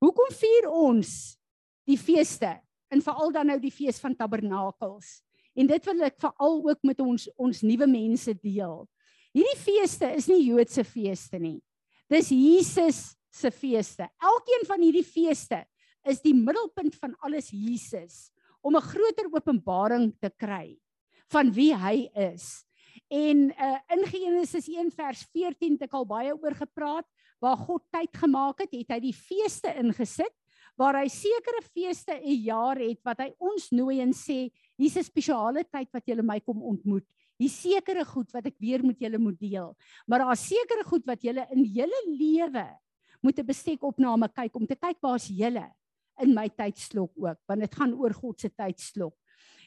[0.02, 1.38] Hoekom vier ons
[1.88, 2.58] die feeste?
[2.92, 5.22] En veral dan nou die fees van tabernakels.
[5.56, 8.82] En dit wil ek veral ook met ons ons nuwe mense deel.
[9.32, 11.60] Hierdie feeste is nie Joodse feeste nie.
[12.12, 14.10] Dis Jesus se feeste.
[14.20, 15.62] Elkeen van hierdie feeste
[16.08, 20.78] is die middelpunt van alles Jesus om 'n groter openbaring te kry
[21.32, 22.66] van wie hy is.
[23.08, 27.08] En uh, in Genesis 1 vers 14 het ek al baie oor gepraat
[27.42, 30.34] waar God tyd gemaak het, het hy die feeste ingesit
[30.80, 35.04] waar hy sekere feeste 'n jaar het wat hy ons nooi en sê hier's 'n
[35.04, 37.06] spesiale tyd wat julle my kom ontmoet.
[37.38, 39.76] Hier sekere goed wat ek weer met julle moet deel.
[40.08, 42.68] Maar daar's sekere goed wat julle in julle lewe
[43.22, 45.72] moet 'n bestek opname kyk om te kyk waar's julle
[46.22, 49.16] in my tydslok ook want dit gaan oor God se tydslok.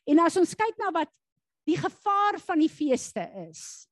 [0.06, 1.10] En as ons kyk na wat
[1.68, 3.86] die gevaar van die feeste is.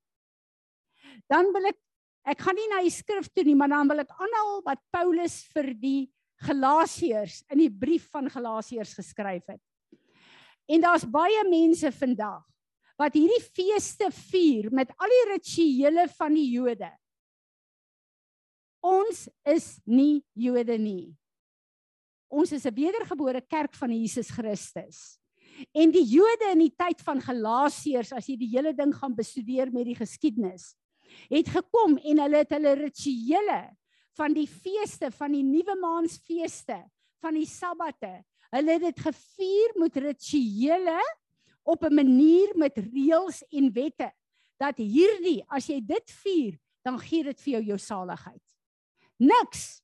[1.31, 1.79] Dan wil ek
[2.23, 5.41] ek gaan nie na die skrif toe nie, maar dan wil ek aanhaal wat Paulus
[5.51, 6.03] vir die
[6.47, 9.63] Galasiërs in die brief van Galasiërs geskryf het.
[10.71, 12.45] En daar's baie mense vandag
[13.01, 16.91] wat hierdie feeste vier met al die rituele van die Jode.
[18.83, 21.15] Ons is nie Jode nie.
[22.31, 25.22] Ons is 'n wedergebore kerk van Jesus Christus.
[25.77, 29.73] En die Jode in die tyd van Galasiërs, as jy die hele ding gaan bestudeer
[29.73, 30.73] met die geskiedenis,
[31.31, 33.61] het gekom en hulle het hulle rituele
[34.17, 36.79] van die feeste, van die nuwe maansfeeste,
[37.23, 38.21] van die sabbate.
[38.53, 41.01] Hulle het dit gevier met rituele
[41.65, 44.13] op 'n manier met reëls en wette
[44.59, 48.43] dat hierdie as jy dit vier, dan gee dit vir jou jou saligheid.
[49.19, 49.83] Niks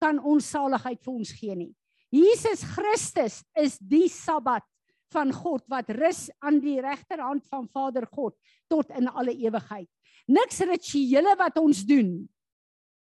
[0.00, 1.74] kan ons saligheid vir ons gee nie.
[2.10, 4.64] Jesus Christus is die Sabbat
[5.12, 8.36] van God wat rus aan die regterhand van Vader God
[8.70, 9.88] tot in alle ewigheid.
[10.30, 12.28] Niks rituele wat ons doen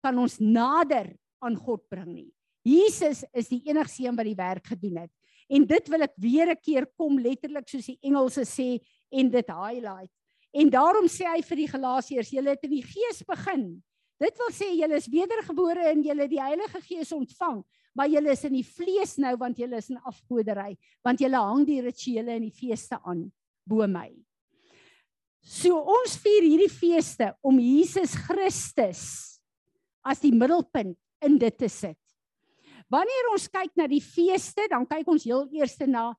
[0.01, 1.11] kan ons nader
[1.43, 2.31] aan God bring nie.
[2.65, 5.11] Jesus is die enigste een wat die werk gedoen het.
[5.51, 8.79] En dit wil ek weer 'n keer kom letterlik soos die Engelse sê
[9.11, 10.11] en dit highlight.
[10.53, 13.83] En daarom sê hy vir die Galasiërs, julle het in die Gees begin.
[14.21, 17.61] Dit wil sê julle is wedergebore en julle die Heilige Gees ontvang,
[17.97, 21.65] maar julle is in die vlees nou want julle is in afgodery, want julle hang
[21.65, 23.25] die rituele en die feeste aan
[23.65, 24.11] bo my.
[25.41, 29.03] So ons vier hierdie feeste om Jesus Christus
[30.05, 30.93] as die middelpunt
[31.25, 31.97] in dit te sit.
[32.91, 36.11] Wanneer ons kyk na die feeste, dan kyk ons heel eers na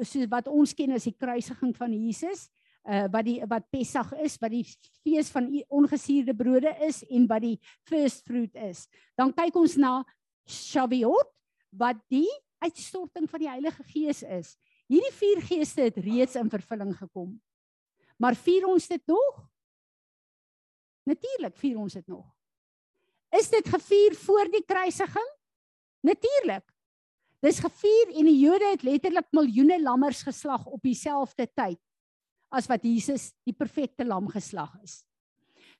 [0.00, 2.46] soos wat ons ken as die kruisiging van Jesus,
[2.82, 4.64] uh wat die wat Pessach is, wat die
[5.02, 8.88] fees van ongesuurde brode is en wat die first fruit is.
[9.18, 10.00] Dan kyk ons na
[10.48, 11.30] Shavuot
[11.78, 12.28] wat die
[12.62, 14.56] uitstorting van die Heilige Gees is.
[14.90, 17.32] Hierdie vier geeste het reeds in vervulling gekom.
[18.18, 19.40] Maar vier ons dit nog?
[21.08, 22.26] Natuurlik vier ons dit nog.
[23.34, 25.30] Is dit gevier voor die kruisiging?
[26.04, 26.66] Natuurlik.
[27.42, 31.80] Dis gevier en die Jode het letterlik miljoene lammers geslag op dieselfde tyd
[32.52, 35.00] as wat Jesus die perfekte lam geslag is.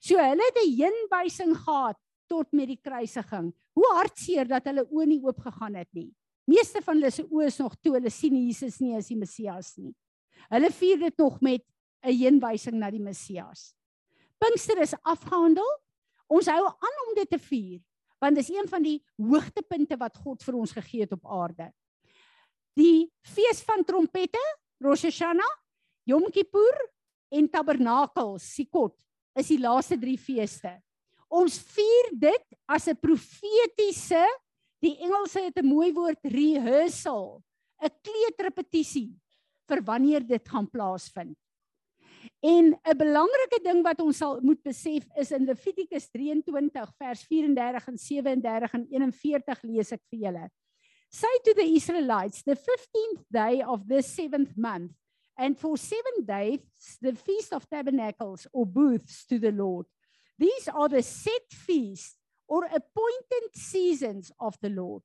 [0.03, 3.53] So hulle het 'n heenwysing gehad tot met die kruisiging.
[3.75, 6.13] Hoe hartseer dat hulle oë nie oop gegaan het nie.
[6.47, 9.77] Meeste van hulle se oë is nog toe, hulle sien Jesus nie as die Messias
[9.77, 9.95] nie.
[10.51, 11.63] Hulle vier dit nog met
[12.03, 13.75] 'n heenwysing na die Messias.
[14.39, 15.69] Pinkster is afgehandel.
[16.29, 17.81] Ons hou aan om dit te vier
[18.23, 21.73] want dis een van die hoogtepunte wat God vir ons gegee het op aarde.
[22.79, 24.43] Die fees van trompette,
[24.83, 25.51] Rosh Hashanah,
[26.05, 26.79] Yom Kippur
[27.33, 28.97] en Tabernakel, Sukkot,
[29.39, 30.73] is die laaste 3 feeste.
[31.33, 34.25] Ons vier dit as 'n profetiese,
[34.83, 37.43] die Engelse het 'n mooi woord rehearsal,
[37.81, 39.15] 'n kleutrepetisie
[39.69, 41.37] vir wanneer dit gaan plaasvind.
[42.43, 47.89] En 'n belangrike ding wat ons sal moet besef is in Levitikus 23 vers 34
[47.89, 50.51] en 37 en 41 lees ek vir julle.
[51.11, 54.93] Say to the Israelites the 15th day of this seventh month
[55.39, 56.61] and for 7 days
[57.01, 59.87] the feast of tabernacles or booths to the Lord.
[60.39, 62.17] These are the set feasts
[62.49, 65.03] or appointed seasons of the Lord.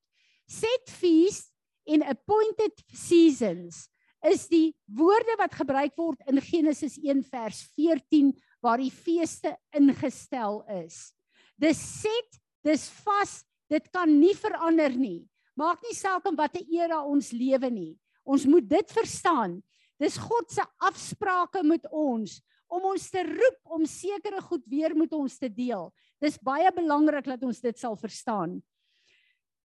[0.47, 1.51] Set feasts
[1.85, 3.89] in appointed seasons
[4.25, 10.63] is die woorde wat gebruik word in Genesis 1 vers 14 waar die feeste ingestel
[10.83, 11.13] is.
[11.55, 13.39] Dis set, dis vas,
[13.71, 15.23] dit kan nie verander nie.
[15.57, 17.93] Maak nie saak in watter era ons lewe nie.
[18.27, 19.57] Ons moet dit verstaan.
[19.97, 25.13] Dis God se afsprake met ons om ons te roep om sekere goed weer met
[25.15, 25.87] ons te deel.
[26.21, 28.57] Dis baie belangrik dat ons dit sal verstaan.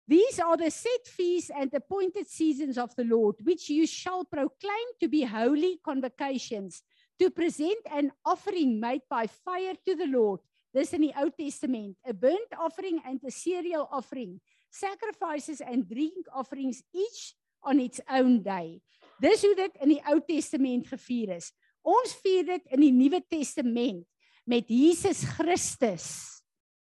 [0.08, 4.88] These are the set feasts and appointed seasons of the Lord, which you shall proclaim
[5.00, 6.82] to be holy convocations,
[7.20, 10.40] to present an offering made by fire to the Lord.
[10.72, 16.24] This in the Old Testament, a burnt offering and a cereal offering, sacrifices and drink
[16.34, 18.80] offerings, each on its own day.
[19.22, 21.50] Dis hoe dit in die Ou Testament gevier is.
[21.82, 24.04] Ons vier dit in die Nuwe Testament
[24.48, 26.08] met Jesus Christus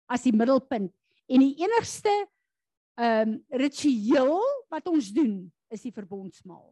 [0.10, 0.92] as die middelpunt
[1.30, 2.12] en die enigste
[3.00, 6.68] ehm um, ritueel wat ons doen is die verbondsmaal.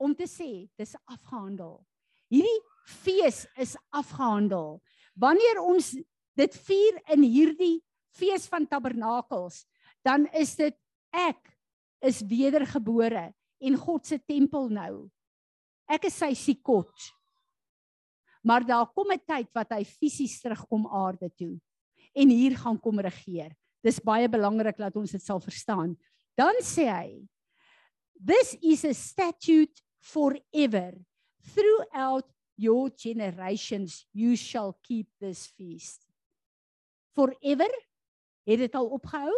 [0.00, 1.74] Om te sê dis afgehandel.
[2.32, 2.60] Hierdie
[3.02, 4.78] fees is afgehandel.
[5.12, 5.92] Wanneer ons
[6.38, 7.76] dit vier in hierdie
[8.16, 9.66] fees van tabernakels,
[10.06, 10.76] dan is dit
[11.12, 11.52] ek
[12.00, 13.28] is wedergebore
[13.60, 15.08] en God se tempel nou.
[15.88, 16.92] Ek is sy sikot.
[18.44, 21.58] Maar daar kom 'n tyd wat hy fisies terugkom aarde toe
[22.14, 23.54] en hier gaan kom regeer.
[23.82, 25.96] Dis baie belangrik dat ons dit sal verstaan.
[26.36, 27.28] Dan sê hy
[28.18, 30.92] This is a statute forever
[31.54, 36.02] throughout your generations you shall keep this feast.
[37.14, 37.70] Forever?
[38.42, 39.34] Het dit al opgehou?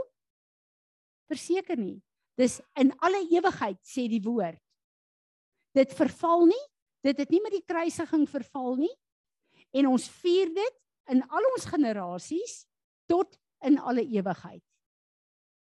[1.29, 2.01] Verseker nie.
[2.41, 4.61] Dis in alle ewigheid sê die woord.
[5.77, 6.65] Dit verval nie.
[7.05, 8.93] Dit het nie met die kruisiging verval nie.
[9.77, 10.79] En ons vier dit
[11.13, 12.63] in al ons generasies
[13.11, 14.63] tot in alle ewigheid.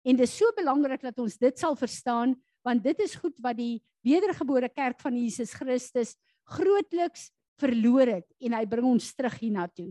[0.03, 3.59] En dit is so belangrik dat ons dit sal verstaan want dit is goed wat
[3.59, 6.15] die wedergebore kerk van Jesus Christus
[6.47, 9.91] grootliks verloor het en hy bring ons terug hiernatoe.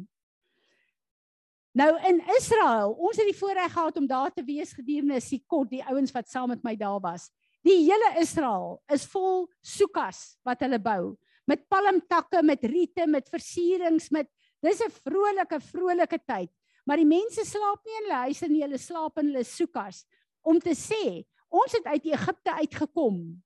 [1.71, 5.83] Nou in Israel, ons het die voorreg gehad om daar te wees gedurende Sikot, die
[5.87, 7.29] ouens wat saam met my daar was.
[7.63, 11.15] Die hele Israel is vol sukas wat hulle bou
[11.49, 14.29] met palmtakke, met riete, met versierings, met
[14.61, 16.51] dis 'n vrolike vrolike tyd.
[16.85, 20.05] Maar die mense slaap nie in hulle huise nie, hulle slaap in hulle soekas
[20.41, 23.41] om te sê, ons het uit Egipte uitgekom.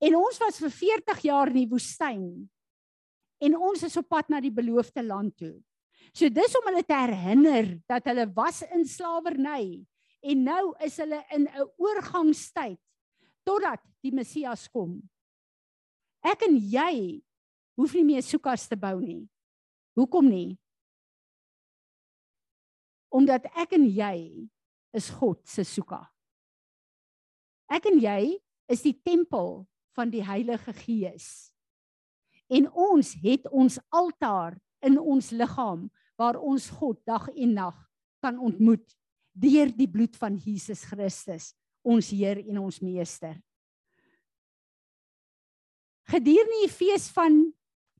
[0.00, 2.50] En ons was vir 40 jaar in die woestyn.
[3.38, 5.62] En ons is op pad na die beloofde land toe.
[6.10, 9.84] So dis om hulle te herinner dat hulle was in slawerny
[10.22, 12.80] en nou is hulle in 'n oorgangstyd
[13.44, 15.02] totdat die Messias kom.
[16.22, 17.22] Ek en jy
[17.76, 19.28] hoef nie meer soekas te bou nie.
[19.96, 20.58] Hoekom nie?
[23.12, 24.16] omdat ek en jy
[24.96, 26.00] is God se soeka.
[27.72, 28.36] Ek en jy
[28.72, 29.62] is die tempel
[29.96, 31.52] van die Heilige Gees.
[32.52, 35.86] En ons het ons altaar in ons liggaam
[36.18, 37.78] waar ons God dag en nag
[38.22, 38.84] kan ontmoet
[39.32, 43.38] deur die bloed van Jesus Christus, ons Heer en ons Meester.
[46.12, 47.46] Gedurende die fees van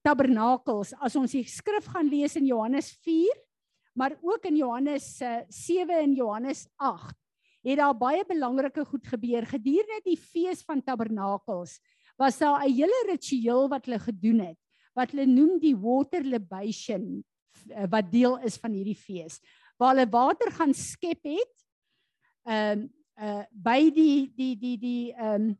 [0.04, 2.92] Tabernakels, as ons die skrif gaan lees in Johannes
[3.94, 7.16] maar ook in Johannes 7 en Johannes 8
[7.62, 9.46] het daar baie belangrike goed gebeur.
[9.46, 11.78] Gedurende die fees van Tabernakels
[12.18, 14.61] was daar 'n hele ritueel wat hulle gedoen het
[14.96, 17.22] wat hulle noem die water libation
[17.70, 19.40] eh, wat deel is van hierdie fees
[19.78, 21.54] waar hulle water gaan skep het
[22.48, 22.90] ehm um,
[23.22, 25.54] uh by die die die die ehm um,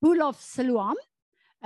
[0.00, 0.96] pool of Siloam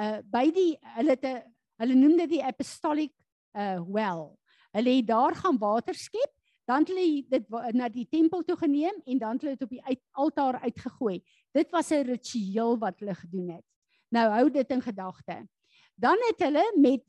[0.01, 1.43] uh by die hulle het 'n
[1.83, 3.13] hulle noem dit die apostolic
[3.59, 4.33] uh well.
[4.73, 6.33] Hulle het daar gaan water skep,
[6.65, 9.75] dan het hulle dit na die tempel toe geneem en dan het hulle dit op
[9.75, 11.23] die uit, altaar uitgegooi.
[11.53, 13.65] Dit was 'n ritueel wat hulle gedoen het.
[14.09, 15.49] Nou hou dit in gedagte.
[16.03, 17.05] Dan het hulle met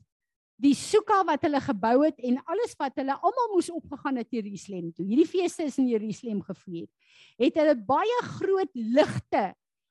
[0.62, 4.92] die soeka wat hulle gebou het en alles wat hulle almal moes opgegaan het Jerusalem
[4.94, 5.06] toe.
[5.08, 6.86] Hierdie feeste is in Jerusalem gevier.
[7.42, 9.48] Het hulle baie groot ligte.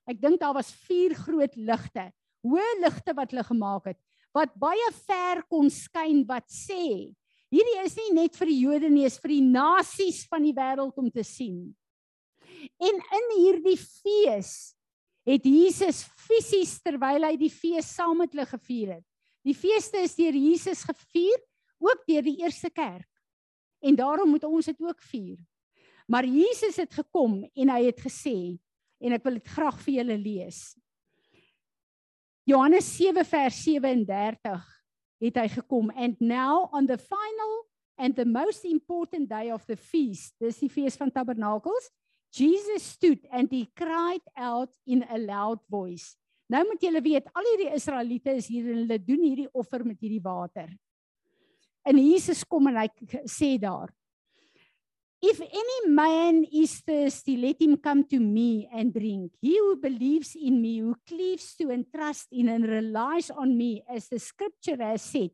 [0.07, 2.07] Ek dink daar was 4 groot ligte.
[2.47, 3.99] Hoë ligte wat hulle gemaak het
[4.33, 7.13] wat baie ver kon skyn wat sê
[7.53, 10.97] hierdie is nie net vir die Jode nie, is vir die nasies van die wêreld
[10.97, 11.67] om te sien.
[12.81, 14.73] En in hierdie fees
[15.27, 19.05] het Jesus fisies terwyl hy die fees saam met hulle gevier het.
[19.43, 21.39] Die feeste is deur Jesus gevier,
[21.83, 23.09] ook deur die eerste kerk.
[23.83, 25.39] En daarom moet ons dit ook vier.
[26.07, 28.37] Maar Jesus het gekom en hy het gesê
[29.03, 30.61] en ek wil dit graag vir julle lees.
[32.47, 34.63] Johannes 7 vers 37
[35.23, 37.53] het hy gekom and now on the final
[37.95, 41.87] and the most important day of the feast dis die fees van tabernakels
[42.33, 46.15] Jesus stood and he cried out in a loud voice
[46.51, 49.99] nou moet julle weet al hierdie Israeliete is hier en hulle doen hierdie offer met
[50.01, 50.71] hierdie water
[51.87, 52.87] en Jesus kom en hy
[53.29, 53.93] sê daar
[55.23, 59.31] If any man is thirsty, let him come to me and drink.
[59.39, 63.85] He who believes in me, who cleaves to and trusts in and relies on me,
[63.87, 65.31] as the scripture has said,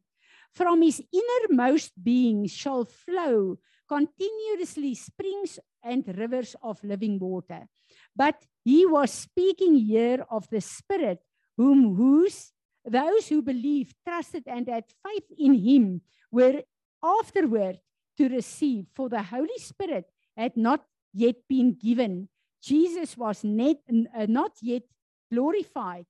[0.53, 3.57] from his innermost being shall flow
[3.89, 7.67] continuously springs and rivers of living water.
[8.15, 11.19] But he was speaking here of the Spirit,
[11.57, 12.51] whom whose
[12.85, 16.63] those who believed, trusted, and had faith in him were
[17.03, 17.79] afterward
[18.17, 22.29] to receive, for the Holy Spirit had not yet been given.
[22.61, 24.83] Jesus was net, uh, not yet
[25.31, 26.05] glorified,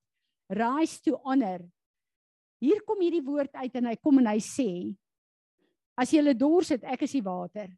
[0.49, 1.59] rise to honor.
[2.59, 4.69] Hier kom hierdie woord uit en hy kom en hy sê:
[5.99, 7.69] As jy dors het, ek is die water.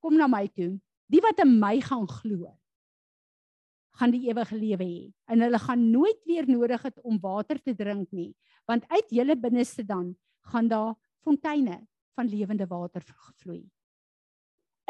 [0.00, 0.78] Kom na my toe.
[1.12, 2.52] Die wat in my gaan glo,
[3.94, 7.74] gaan die ewige lewe hê en hulle gaan nooit weer nodig het om water te
[7.78, 8.32] drink nie,
[8.66, 10.14] want uit julle binneste dan
[10.50, 11.78] gaan daar fonteine
[12.14, 13.04] van lewende water
[13.38, 13.62] vloei.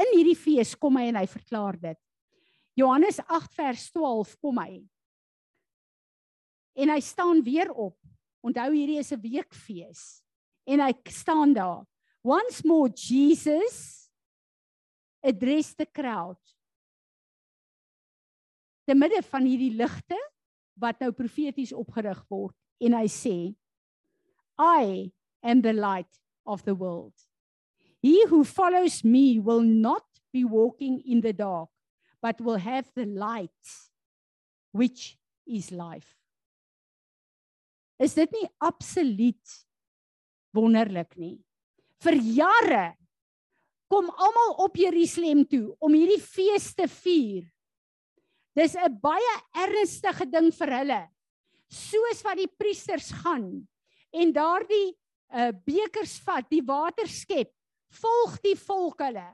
[0.00, 1.98] In hierdie fees kom hy en hy verklaar dit.
[2.74, 4.80] Johannes 8 vers 12 kom hy.
[6.74, 7.94] En hy staan weer op.
[8.44, 10.22] Onthou hierdie is 'n weekfees.
[10.66, 11.86] En hy staan daar.
[12.24, 14.03] Once more Jesus
[15.24, 16.38] addressed the crowd.
[18.84, 20.18] Te midde van hierdie ligte
[20.80, 23.36] wat nou profeties opgerig word en hy sê
[24.60, 25.10] I
[25.42, 27.14] am the light of the world.
[28.04, 31.70] He who follows me will not be walking in the dark,
[32.20, 33.64] but will have the light,
[34.72, 36.12] which is life.
[37.98, 39.56] Is dit nie absoluut
[40.52, 41.38] wonderlik nie?
[42.04, 42.84] Vir jare
[43.94, 47.44] kom almal op Jerusalem toe om hierdie fees te vier.
[48.58, 51.02] Dis 'n baie ernstige ding vir hulle.
[51.70, 53.66] Soos wat die priesters gaan
[54.12, 54.96] en daardie
[55.34, 57.50] uh bekers vat, die water skep,
[58.02, 59.26] volg die volk hulle.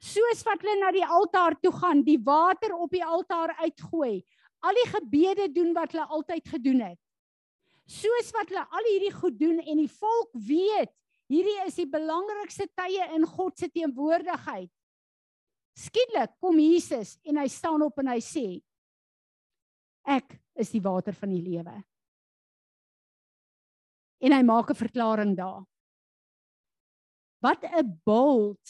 [0.00, 4.24] Soos wat hulle na die altaar toe gaan, die water op die altaar uitgooi,
[4.60, 7.00] al die gebede doen wat hulle altyd gedoen het.
[7.86, 10.92] Soos wat hulle al hierdie goed doen en die volk weet,
[11.30, 14.70] hierdie is die belangrikste tye in God se teenwoordigheid.
[15.76, 18.46] Skielik kom Jesus en hy staan op en hy sê:
[20.06, 21.82] Ek is die water van die lewe
[24.20, 25.64] en hy maak 'n verklaring daar.
[27.42, 28.64] Wat 'n bold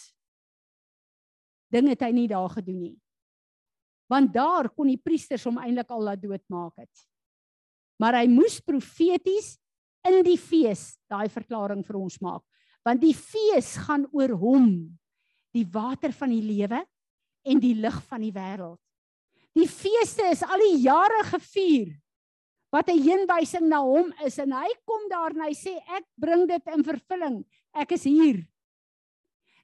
[1.71, 3.01] ding het hy nie daar gedoen nie.
[4.09, 7.09] Want daar kon die priesters hom eintlik al laat doodmaak het.
[7.99, 9.59] Maar hy moes profeties
[10.09, 12.43] in die fees daai verklaring vir ons maak.
[12.87, 14.69] Want die fees gaan oor hom,
[15.55, 16.83] die water van die lewe
[17.47, 18.79] en die lig van die wêreld.
[19.57, 21.95] Die feeste is al die jare gevier
[22.75, 26.47] wat 'n heenwysing na hom is en hy kom daar en hy sê ek bring
[26.47, 27.45] dit in vervulling.
[27.73, 28.45] Ek is hier.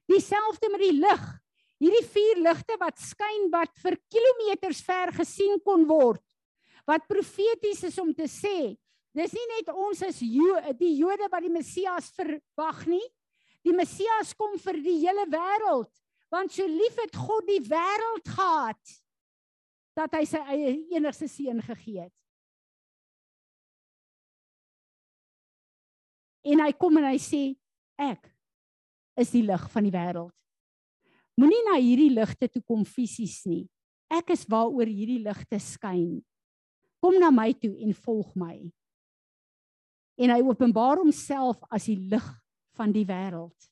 [0.09, 1.23] Dieselfde met die lig.
[1.79, 6.21] Hierdie vier ligte wat skyn wat vir kilometers ver gesien kon word.
[6.87, 8.77] Wat profeties is om te sê,
[9.13, 13.03] dis nie net ons as jo die Jode wat die Messias verwag nie.
[13.63, 15.91] Die Messias kom vir die hele wêreld,
[16.33, 18.97] want so lief het God die wêreld gehad
[19.95, 22.15] dat hy sy eie enigste seun gegee het.
[26.43, 27.43] En hy kom en hy sê
[28.01, 28.25] ek
[29.21, 30.33] is die lig van die wêreld.
[31.39, 33.63] Moenie na hierdie ligte toe kom fisies nie.
[34.11, 36.19] Ek is waaroor hierdie ligte skyn.
[37.01, 38.57] Kom na my toe en volg my.
[40.23, 42.25] En hy openbaar homself as die lig
[42.77, 43.69] van die wêreld.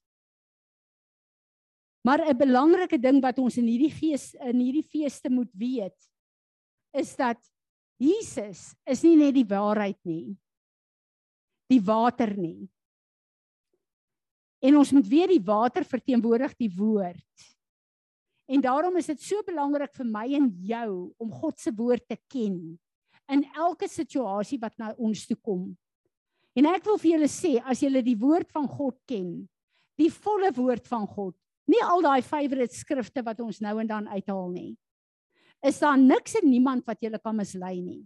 [2.04, 5.98] Maar 'n belangrike ding wat ons in hierdie gees in hierdie feeste moet weet
[6.94, 7.38] is dat
[8.02, 10.36] Jesus is nie net die waarheid nie.
[11.70, 12.70] Die water nie.
[14.62, 17.46] En ons moet weet die water verteenwoordig die woord.
[18.52, 22.18] En daarom is dit so belangrik vir my en jou om God se woord te
[22.28, 22.58] ken
[23.32, 25.70] in elke situasie wat na ons toe kom.
[26.58, 29.48] En ek wil vir julle sê as julle die woord van God ken,
[30.00, 31.36] die volle woord van God,
[31.72, 34.72] nie al daai favourite skrifte wat ons nou en dan uithaal nie.
[35.64, 38.02] Is daar niks en niemand wat julle kan mislei nie.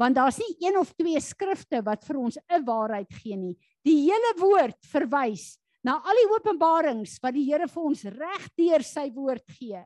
[0.00, 3.56] Want daar's nie een of twee skrifte wat vir ons 'n waarheid gee nie.
[3.84, 9.10] Die hele woord verwys na al die openbarings wat die Here vir ons regdeur sy
[9.14, 9.84] woord gee.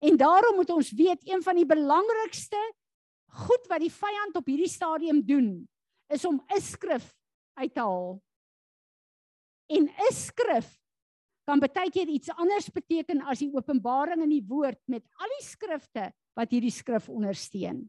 [0.00, 2.60] En daarom moet ons weet een van die belangrikste
[3.26, 5.66] goed wat die vyand op hierdie stadium doen
[6.12, 7.14] is om 'n skrif
[7.54, 8.22] uit te haal.
[9.66, 10.78] En 'n skrif
[11.46, 15.46] kan baie keer iets anders beteken as die openbaring in die woord met al die
[15.46, 17.84] skrifte wat hierdie skrif ondersteun.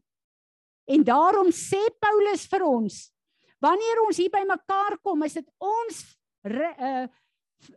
[0.88, 3.12] En daarom sê Paulus vir ons,
[3.60, 5.98] wanneer ons hier by mekaar kom, is dit ons
[6.46, 7.04] re, uh,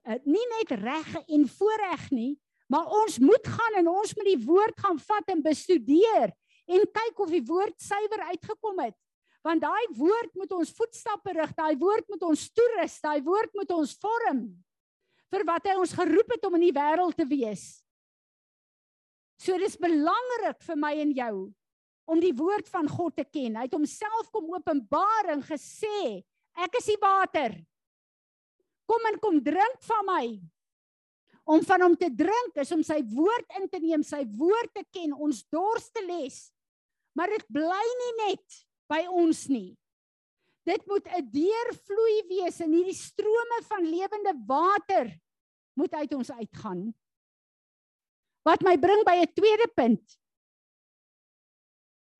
[0.05, 2.31] uh, nie net reg en voorreg nie,
[2.71, 6.31] maar ons moet gaan en ons moet die woord gaan vat en bestudeer
[6.71, 8.95] en kyk of die woord suiwer uitgekom het.
[9.45, 13.71] Want daai woord moet ons voetstappe rig, daai woord moet ons toerus, daai woord moet
[13.73, 14.43] ons vorm
[15.31, 17.81] vir wat hy ons geroep het om in die wêreld te wees.
[19.41, 21.35] So dis belangrik vir my en jou
[22.11, 23.55] om die woord van God te ken.
[23.55, 26.21] Hy het homself kom openbaar en gesê,
[26.59, 27.55] ek is die water.
[28.89, 30.25] Kom en kom drink van my.
[31.51, 34.83] Om van hom te drink is om sy woord in te neem, sy woord te
[34.93, 36.43] ken, ons dors te les.
[37.17, 38.59] Maar dit bly nie net
[38.91, 39.71] by ons nie.
[40.67, 45.09] Dit moet 'n deurvloei wees in hierdie strome van lewende water
[45.73, 46.93] moet uit ons uitgaan.
[48.45, 50.19] Wat my bring by 'n tweede punt.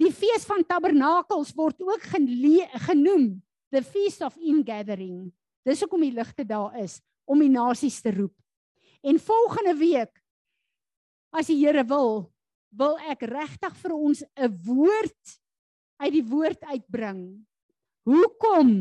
[0.01, 5.31] Die fees van tabernakels word ook genoem the feast of ingathering.
[5.63, 8.33] Dis hoekom die ligte daar is om die nasies te roep.
[9.03, 10.23] En volgende week
[11.31, 12.31] as die Here wil,
[12.69, 15.40] wil ek regtig vir ons 'n woord
[16.01, 17.21] uit die woord uitbring
[18.01, 18.71] Hoekom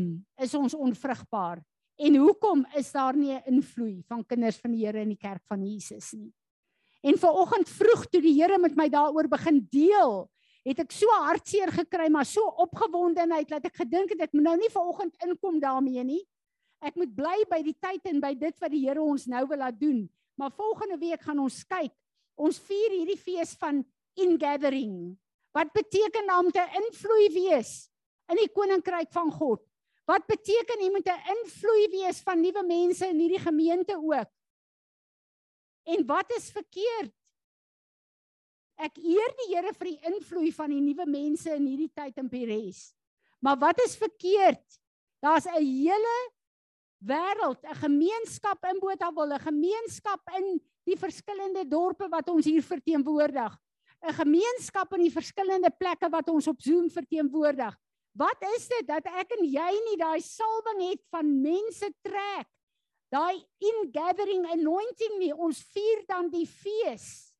[0.41, 1.61] is ons onvrugbaar?
[2.01, 5.43] En hoekom is daar nie 'n invloed van kinders van die Here in die kerk
[5.45, 6.33] van Jesus nie?
[7.01, 10.29] En vanoggend vroeg toe die Here met my daaroor begin deel,
[10.63, 14.57] het ek so hartseer gekry, maar so opgewondenheid dat ek gedink het ek moet nou
[14.57, 16.27] nie vanoggend inkom daarmee nie.
[16.81, 19.57] Ek moet bly by die tyd en by dit wat die Here ons nou wil
[19.57, 20.09] laat doen.
[20.35, 21.93] Maar volgende week gaan ons kyk.
[22.35, 25.17] Ons vier hierdie fees van ingathering.
[25.51, 27.91] Wat beteken om te invloed wees?
[28.31, 29.61] in die koninkryk van God.
[30.09, 34.29] Wat beteken jy moet 'n invloed wees van nuwe mense in hierdie gemeente ook?
[35.85, 37.13] En wat is verkeerd?
[38.77, 42.29] Ek eer die Here vir die invloed van die nuwe mense in hierdie tyd in
[42.29, 42.93] Peres.
[43.39, 44.79] Maar wat is verkeerd?
[45.21, 46.31] Daar's 'n hele
[46.97, 53.57] wêreld, 'n gemeenskap in Botawil, 'n gemeenskap in die verskillende dorpe wat ons hier verteenwoordig.
[54.01, 57.75] 'n Gemeenskap in die verskillende plekke wat ons op Zoom verteenwoordig.
[58.17, 62.47] Wat is dit dat ek en jy nie daai salwing het van mense trek?
[63.11, 65.33] Daai ingathering anointing nie.
[65.33, 67.31] Ons vier dan die fees.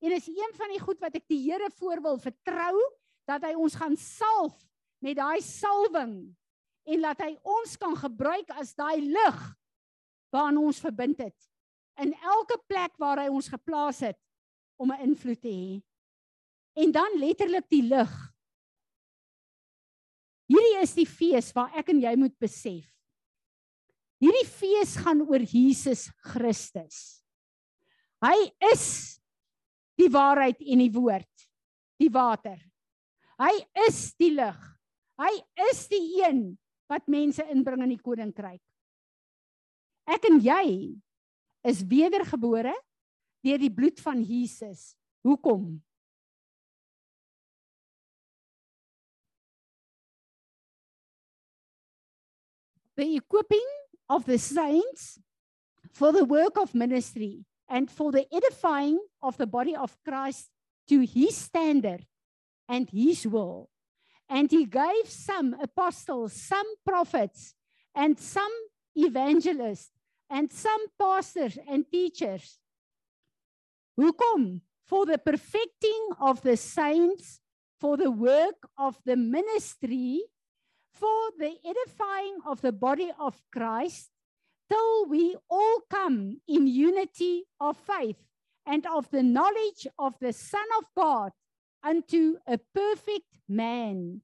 [0.00, 2.74] En is een van die goed wat ek die Here voor wil vertrou
[3.28, 4.56] dat hy ons gaan salf
[5.04, 6.34] met daai salwing
[6.84, 9.40] en laat hy ons kan gebruik as daai lig
[10.34, 11.48] waaraan ons verbind het
[12.02, 14.18] in elke plek waar hy ons geplaas het
[14.84, 15.82] om 'n invloed te hê.
[16.76, 18.12] En dan letterlik die lig
[20.50, 22.84] Hierdie is die fees waar ek en jy moet besef.
[24.22, 27.24] Hierdie fees gaan oor Jesus Christus.
[28.24, 28.36] Hy
[28.70, 28.84] is
[30.00, 31.46] die waarheid en die woord,
[32.00, 32.58] die water.
[33.40, 33.52] Hy
[33.86, 34.60] is die lig.
[35.20, 35.32] Hy
[35.70, 36.46] is die een
[36.90, 38.62] wat mense inbring in die koninkryk.
[40.04, 40.66] Ek en jy
[41.64, 42.74] is wedergebore
[43.44, 44.94] deur die bloed van Jesus.
[45.24, 45.82] Hoekom?
[52.96, 53.66] the equipping
[54.08, 55.18] of the saints
[55.92, 60.50] for the work of ministry and for the edifying of the body of Christ
[60.88, 62.04] to his standard
[62.68, 63.68] and his will.
[64.28, 67.54] And he gave some apostles, some prophets,
[67.94, 68.52] and some
[68.94, 69.90] evangelists,
[70.30, 72.58] and some pastors and teachers.
[73.98, 74.60] Hoekom?
[74.86, 77.40] For the perfecting of the saints,
[77.80, 80.22] for the work of the ministry,
[80.92, 84.10] for the edifying of the body of Christ,
[84.70, 88.22] till we all come in unity of faith
[88.66, 91.32] and of the knowledge of the Son of God
[91.82, 94.22] unto a perfect man,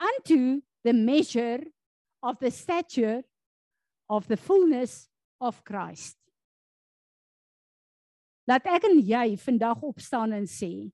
[0.00, 1.60] unto the measure
[2.22, 3.22] of the stature
[4.08, 5.08] of the fullness
[5.40, 6.16] of Christ.
[8.44, 10.90] Laat ek en jy vandag opstaan en sê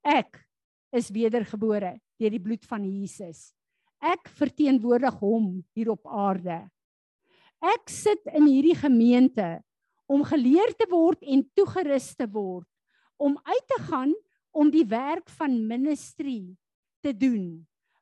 [0.00, 0.40] ek
[0.96, 3.50] is wedergebore deur die bloed van Jesus.
[4.00, 6.62] Ek verteenwoordig hom hier op aarde.
[7.60, 9.58] Ek sit in hierdie gemeente
[10.08, 12.66] om geleer te word en toegerus te word
[13.20, 14.14] om uit te gaan
[14.56, 16.56] om die werk van ministry
[17.04, 17.60] te doen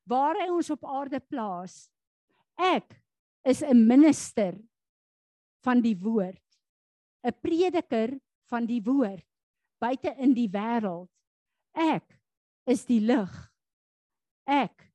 [0.09, 1.91] waar hy ons op aarde plaas.
[2.57, 2.95] Ek
[3.45, 4.55] is 'n minister
[5.67, 6.43] van die woord,
[7.27, 8.15] 'n prediker
[8.51, 9.25] van die woord
[9.79, 11.09] buite in die wêreld.
[11.79, 12.07] Ek
[12.69, 13.33] is die lig.
[14.49, 14.89] Ek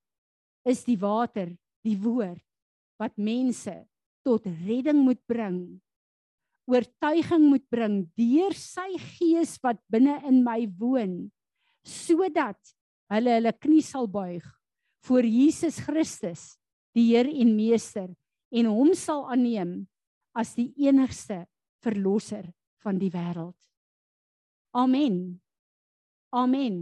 [0.67, 1.51] is die water,
[1.83, 2.43] die woord
[3.01, 3.73] wat mense
[4.23, 5.59] tot redding moet bring.
[6.69, 11.17] Oortuiging moet bring deur sy gees wat binne in my woon
[11.83, 12.59] sodat
[13.11, 14.45] hulle hulle knie sal buig
[15.03, 16.53] voor Jesus Christus,
[16.95, 18.07] die Heer en Meester
[18.53, 19.81] en hom sal aanneem
[20.37, 21.41] as die enigste
[21.83, 22.45] verlosser
[22.83, 23.57] van die wêreld.
[24.75, 25.41] Amen.
[26.33, 26.77] Amen.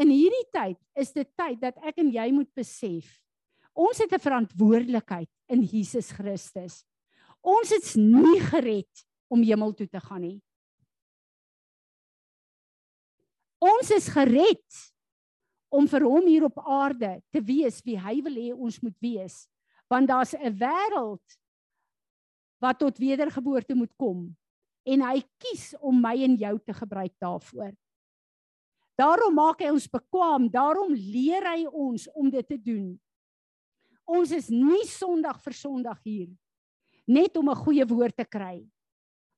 [0.00, 3.18] In hierdie tyd is dit tyd dat ek en jy moet besef
[3.72, 6.84] ons het 'n verantwoordelikheid in Jesus Christus.
[7.40, 10.42] Ons is nie gered om hemel toe te gaan nie.
[13.58, 14.92] Ons is gered
[15.70, 19.48] om vir hom hier op aarde te wees wie hy wil hê ons moet wees.
[19.88, 21.38] Want daar's 'n wêreld
[22.60, 24.36] wat tot wedergeboorte moet kom
[24.84, 27.72] en hy kies om my en jou te gebruik daarvoor.
[28.98, 32.92] Daarom maak hy ons bekwam, daarom leer hy ons om dit te doen.
[34.04, 36.30] Ons is nie Sondag vir Sondag hier
[37.06, 38.62] net om 'n goeie woord te kry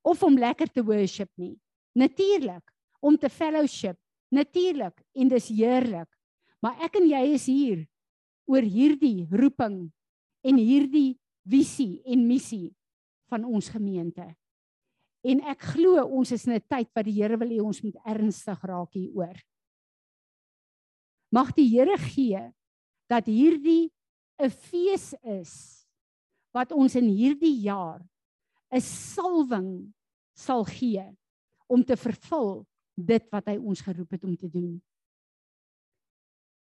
[0.05, 1.59] of om lekker te worship nie.
[1.95, 2.63] Natuurlik
[3.01, 3.97] om te fellowship,
[4.31, 6.09] natuurlik en dis heerlik.
[6.61, 7.87] Maar ek en jy is hier
[8.47, 9.93] oor hierdie roeping
[10.45, 12.75] en hierdie visie en missie
[13.29, 14.35] van ons gemeente.
[15.25, 17.97] En ek glo ons is in 'n tyd wat die Here wil hê ons moet
[18.05, 19.37] ernstig raak hieroor.
[21.33, 22.53] Mag die Here gee
[23.09, 23.91] dat hierdie
[24.39, 25.87] 'n fees is
[26.53, 28.05] wat ons in hierdie jaar
[28.71, 29.95] 'n salwing
[30.37, 31.05] sal gee
[31.67, 34.83] om te vervul dit wat hy ons geroep het om te doen.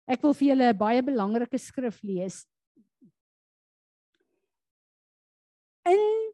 [0.10, 2.47] Ek wil vir julle 'n baie belangrike skrif lees.
[5.86, 6.34] In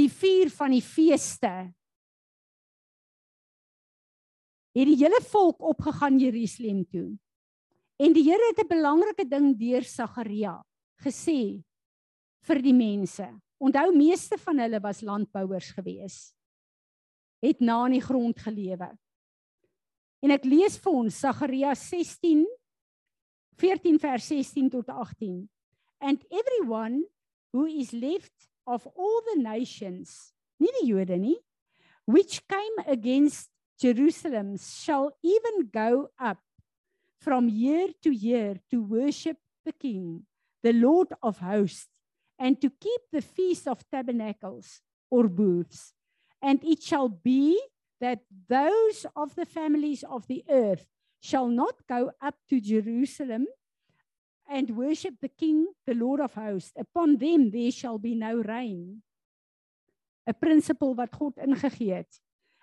[0.00, 1.52] die vier van die feeste
[4.70, 7.08] het die hele volk opgegaan Jerusalem toe.
[8.00, 10.62] En die Here het 'n belangrike ding deur Sagaria
[11.04, 11.62] gesê
[12.46, 13.26] vir die mense.
[13.58, 16.32] Onthou meeste van hulle was landbouers gewees.
[17.42, 18.96] Het na in die grond gelewe.
[20.22, 22.46] En ek lees vir ons Sagaria 16
[23.56, 25.48] 14 vers 16 tot 18.
[26.00, 27.04] And everyone
[27.52, 31.38] who is left of all the nations, nie die Jode nie,
[32.06, 33.50] which came against
[33.80, 36.38] Jerusalem shall even go up
[37.20, 40.22] from year to year to worship the King,
[40.62, 41.88] the Lord of hosts,
[42.38, 45.92] and to keep the feast of tabernacles or booths.
[46.40, 47.60] And it shall be
[48.00, 50.86] that those of the families of the earth
[51.20, 53.46] shall not go up to Jerusalem
[54.50, 56.72] and worship the King, the Lord of hosts.
[56.76, 59.02] Upon them there shall be no rain.
[60.26, 62.20] 'n Principle wat God ingegee het.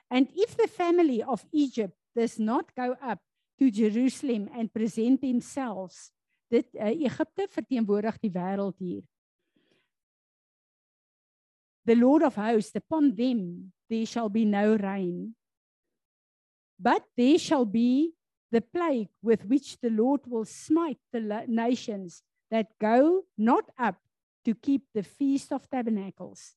[0.10, 3.20] And if the family of Egypt does not go up
[3.60, 6.12] to Jerusalem and present themselves,
[6.48, 9.04] dit uh, Egipte verteenwoordig die wêreld hier.
[11.84, 15.36] The Lord of hosts upon them there shall be no rain.
[16.80, 18.14] But there shall be
[18.52, 23.98] the plague with which the Lord will smite the nations that go not up
[24.46, 26.56] to keep the feast of tabernacles.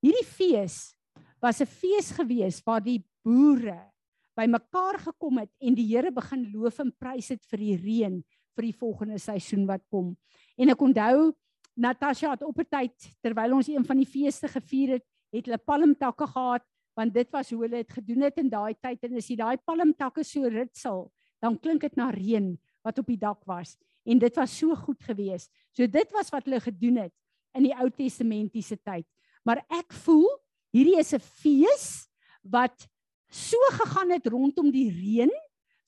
[0.00, 0.96] Hierdie fees
[1.42, 3.92] was 'n fees gewees waar die boere
[4.36, 8.24] bymekaar gekom het en die Here begin loof en prys het vir die reën
[8.56, 10.16] vir die volgende seisoen wat kom.
[10.56, 11.34] En ek onthou
[11.76, 15.58] Natasha het op 'n tyd terwyl ons een van die feeste gevier het, het hulle
[15.58, 16.64] palmtakke gehad
[16.96, 19.56] want dit was hoe hulle dit gedoen het in daai tyd en as jy daai
[19.68, 21.12] palmtakke so ritsel,
[21.46, 22.54] dan klink dit na reën
[22.86, 23.76] wat op die dak was
[24.06, 25.50] en dit was so goed geweest.
[25.74, 27.14] So dit was wat hulle gedoen het
[27.56, 29.06] in die Ou Testamentiese tyd.
[29.46, 30.26] Maar ek voel
[30.74, 32.06] hierdie is 'n fees
[32.42, 32.86] wat
[33.30, 35.30] so gegaan het rondom die reën.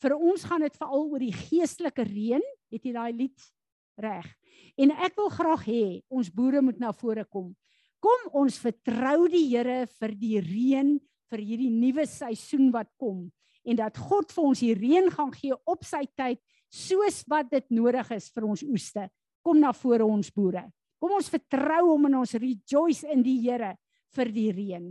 [0.03, 2.43] Vir ons gaan dit veral oor die geestelike reën.
[2.71, 3.39] Het jy daai lied
[3.97, 4.27] reg?
[4.79, 7.55] En ek wil graag hê ons boere moet na vore kom.
[8.01, 10.99] Kom ons vertrou die Here vir die reën
[11.31, 13.31] vir hierdie nuwe seisoen wat kom
[13.69, 16.41] en dat God vir ons die reën gaan gee op sy tyd
[16.73, 19.09] soos wat dit nodig is vir ons oeste.
[19.45, 20.65] Kom na vore ons boere.
[20.99, 23.77] Kom ons vertrou hom en ons rejoice in die Here
[24.17, 24.89] vir die reën.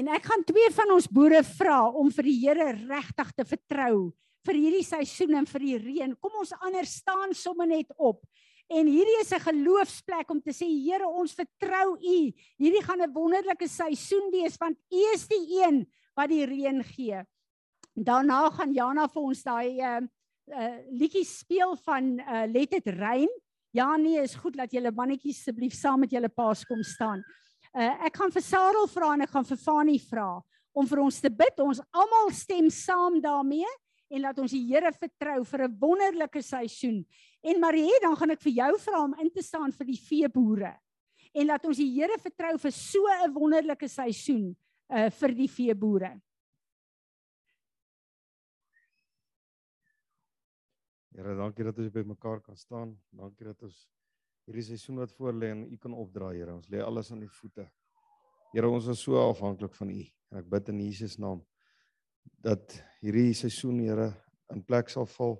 [0.00, 4.12] En ek gaan twee van ons boere vra om vir die Here regtig te vertrou
[4.46, 6.14] vir hierdie seisoen en vir die reën.
[6.18, 8.24] Kom ons anders staan sommer net op.
[8.72, 12.32] En hierdie is 'n geloofsplek om te sê Here, ons vertrou U.
[12.58, 15.86] Hierdie gaan 'n wonderlike seisoen wees want U is die een
[16.16, 17.22] wat die reën gee.
[17.92, 20.00] Daarna gaan Jana vir ons daai uh
[20.52, 23.30] uh liedjie speel van uh Let dit reën.
[23.72, 27.22] Ja nee, is goed dat julle mannetjies asseblief saam met julle paas kom staan.
[27.72, 30.42] Uh ek gaan vir Sarel vra en ek gaan vir Fanie vra
[30.72, 31.60] om vir ons te bid.
[31.60, 33.68] Ons almal stem saam daarmee
[34.12, 37.04] en laat ons die Here vertrou vir 'n wonderlike seisoen.
[37.42, 40.76] En Marie, dan gaan ek vir jou vra om in te staan vir die veeboere.
[41.34, 44.56] En laat ons die Here vertrou vir so 'n wonderlike seisoen
[44.92, 46.12] uh vir die veeboere.
[51.12, 52.94] Here, dankie dat ons by mekaar kan staan.
[53.12, 53.82] Dankie dat ons
[54.48, 56.54] hierdie seisoen wat voor lê en U kan opdra, Here.
[56.56, 57.66] Ons lê alles aan U voete.
[58.52, 60.00] Here, ons is so afhanklik van U.
[60.32, 61.42] En ek bid in Jesus naam
[62.42, 64.08] dat hierdie seisoen, Here,
[64.52, 65.36] in plek sal val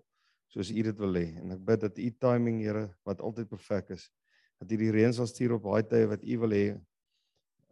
[0.52, 1.26] soos U dit wil hê.
[1.40, 4.10] En ek bid dat U timing, Here, wat altyd perfek is,
[4.60, 6.66] dat U die reën sal stuur op daai tye wat U wil hê.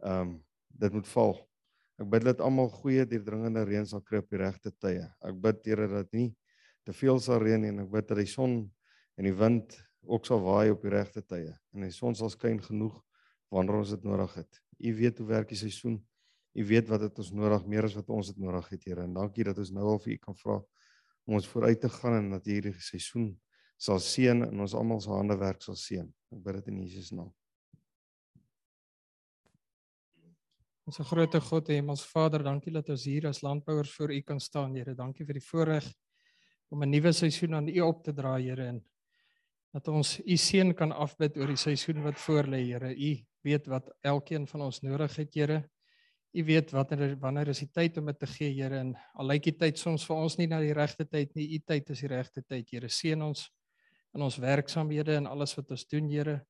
[0.01, 0.37] Ehm um,
[0.81, 1.35] dit moet val.
[2.01, 5.03] Ek bid dat almal goeie deurdringende reën sal kry op die regte tye.
[5.21, 6.31] Ek bid Here dat nie
[6.87, 8.55] te veel sal reën en ek bid dat die son
[9.19, 9.75] en die wind
[10.09, 12.95] ook sal waai op die regte tye en die son sal skyn genoeg
[13.53, 14.61] wanneer ons dit nodig het.
[14.81, 15.99] U weet hoe werk die seisoen.
[16.57, 19.05] U weet wat dit ons nodig meer as wat ons dit nodig het, Here.
[19.05, 20.57] En dankie dat ons nou al vir U kan vra
[21.29, 23.29] om ons vooruit te gaan en dat hierdie seisoen
[23.77, 26.09] sal seën en ons almal se hande werk sal seën.
[26.33, 27.29] Ek bid dit in Jesus naam.
[30.89, 34.39] Ons grote God en ons Vader, dankie dat ons hier as landbouers voor U kan
[34.41, 34.95] staan, Here.
[34.97, 35.85] Dankie vir die voorreg
[36.73, 38.81] om 'n nuwe seisoen aan U op te dra, Here, en
[39.73, 42.95] dat ons U seën kan afbid oor die seisoen wat voorlê, Here.
[42.95, 43.11] U
[43.43, 45.69] weet wat elkeen van ons nodig het, Here.
[46.33, 49.43] U weet watter wanneer is die tyd om dit te gee, Here, en al lyk
[49.43, 52.07] die tyd soms vir ons nie na die regte tyd nie, U tyd is die
[52.07, 52.89] regte tyd, Here.
[52.89, 53.51] Seën ons
[54.15, 56.41] in ons werksamehede en alles wat ons doen, Here.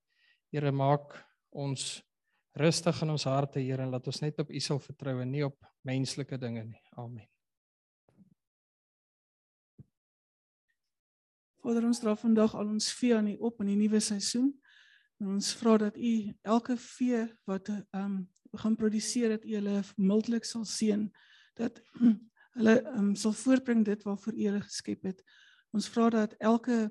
[0.53, 1.19] Here, maak
[1.51, 2.01] ons
[2.53, 5.45] rustig in ons harte, Here, en laat ons net op U sal vertrou en nie
[5.45, 6.81] op menslike dinge nie.
[6.99, 7.27] Amen.
[11.61, 14.49] Vader, ons dra vandag al ons vee aan U op in die nuwe seisoen.
[15.21, 18.21] En ons vra dat U elke vee wat ehm um,
[18.51, 21.05] gaan produseer dat U hulle mildelik sal seën
[21.55, 21.77] dat
[22.57, 25.21] hulle ehm um, sal voortbring dit waarvoor U hulle geskep het.
[25.71, 26.89] Ons vra dat elke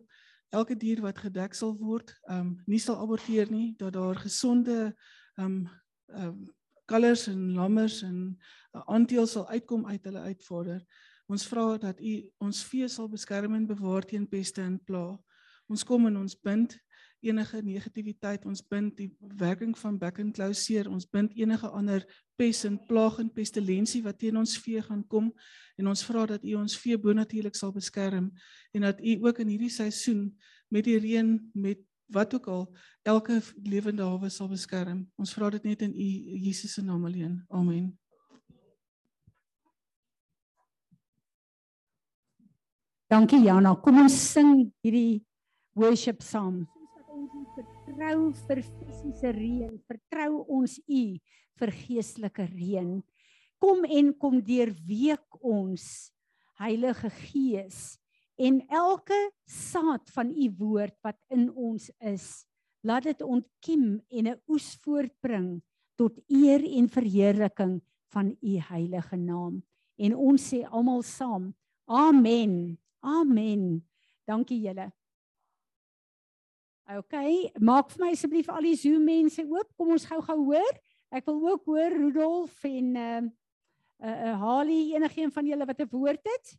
[0.51, 4.95] elke dier wat gedek sal word, ehm um, nie sal aborteer nie, dat daar gesonde
[5.41, 5.61] ehm
[6.27, 6.49] um,
[6.91, 8.17] kalvers en lammers en
[8.75, 10.81] uh, aandeel sal uitkom uit hulle uitvorder.
[11.31, 15.05] Ons vra dat U ons vee sal beskerm en bewaar teen peste en pla.
[15.71, 16.75] Ons kom en ons bind
[17.21, 22.05] enige negativiteit, ons bind die werking van back and close seer, ons bind enige ander
[22.41, 25.29] pes en plaag en pestilensie wat teen ons vee gaan kom
[25.79, 28.31] en ons vra dat U ons vee bonatuurlik sal beskerm
[28.75, 30.31] en dat U ook in hierdie seisoen
[30.73, 32.67] met die reën met wat ook al
[33.03, 35.05] elke lewende hawe sal beskerm.
[35.17, 36.09] Ons vra dit net in U
[36.45, 37.39] Jesus se naam alleen.
[37.49, 37.91] Amen.
[43.11, 43.75] Dankie Jana.
[43.75, 45.25] Kom ons sing hierdie
[45.75, 46.63] worship saam.
[47.11, 51.03] Ons ons vertrou vir fisiese reën, vertrou ons U
[51.61, 53.01] vir geestelike reën.
[53.61, 55.85] Kom en kom deurweek ons
[56.61, 58.00] Heilige Gees
[58.41, 62.47] en elke saad van U woord wat in ons is,
[62.81, 65.61] laat dit ontkiem en 'n oes voortbring
[66.01, 67.81] tot eer en verheerliking
[68.13, 69.63] van U heilige naam.
[69.97, 72.79] En ons sê almal saam: Amen.
[73.01, 73.87] Amen.
[74.25, 74.93] Dankie julle.
[76.91, 77.15] OK,
[77.61, 79.69] maak vir my asseblief al die Zoom mense oop.
[79.77, 80.81] Kom ons gou-gou hoor.
[81.11, 85.81] Ek wil ook hoor Rudolf en ehm uh, uh, uh Halie enigiemand van julle wat
[85.81, 86.59] 'n woord het.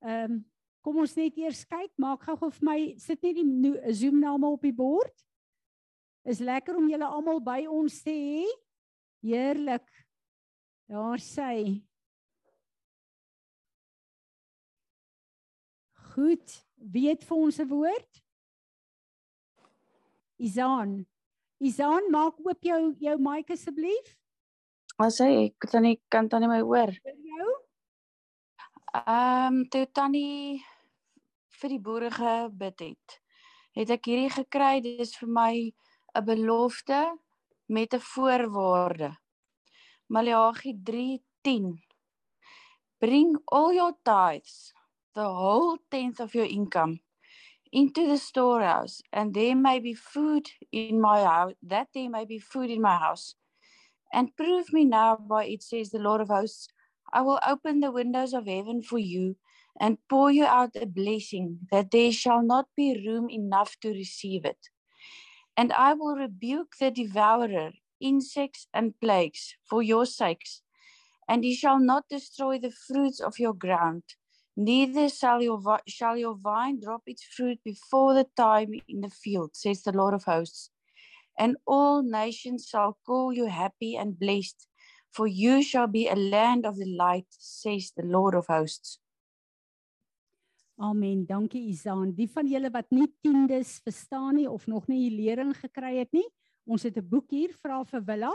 [0.00, 0.49] Ehm um,
[0.84, 1.92] kom ons net eers kyk.
[2.00, 5.14] Maak gou-gou vir my sit net die Zoom name op die bord.
[6.24, 8.48] Is lekker om julle almal by ons te hê.
[9.24, 9.86] Heerlik.
[10.90, 11.80] Daar sy.
[16.10, 18.22] Goed, wie het vir ons 'n woord?
[20.36, 21.06] Izaan.
[21.60, 24.16] Izaan, maak oop jou jou mic asseblief.
[24.98, 26.92] As hy ek tannie kan tannie my hoor.
[27.04, 27.50] Vir jou.
[29.06, 30.64] Ehm um, toe tannie
[31.60, 33.16] vir die boere gebid het,
[33.76, 34.80] het ek hierdie gekry.
[34.84, 35.54] Dit is vir my
[36.16, 37.00] 'n belofte
[37.68, 39.10] met 'n voorwaarde.
[40.08, 41.78] Maleagi 3:10
[43.00, 44.72] Bring all your tithes,
[45.14, 47.00] the whole tenth of your income,
[47.72, 52.38] into the storehouse, and there may be food in my house, that there may be
[52.38, 53.36] food in my house.
[54.12, 56.68] And prove me now by it, says the Lord of hosts,
[57.12, 59.36] I will open the windows of heaven for you
[59.78, 64.44] and pour you out a blessing that there shall not be room enough to receive
[64.44, 64.68] it.
[65.56, 70.62] And I will rebuke the devourer, insects and plagues for your sakes,
[71.28, 74.02] and he shall not destroy the fruits of your ground.
[74.56, 79.50] Neither shall your, shall your vine drop its fruit before the time in the field,
[79.54, 80.70] says the Lord of hosts.
[81.38, 84.66] And all nations shall call you happy and blessed,
[85.10, 88.98] for you shall be a land of delight, says the Lord of hosts.
[90.80, 91.26] Amen.
[91.28, 92.14] Dankie Izaan.
[92.16, 96.08] Die van julle wat nie tiendes verstaan nie of nog nie die lering gekry het
[96.16, 96.24] nie,
[96.64, 98.32] ons het 'n boek hier vra vir Willa.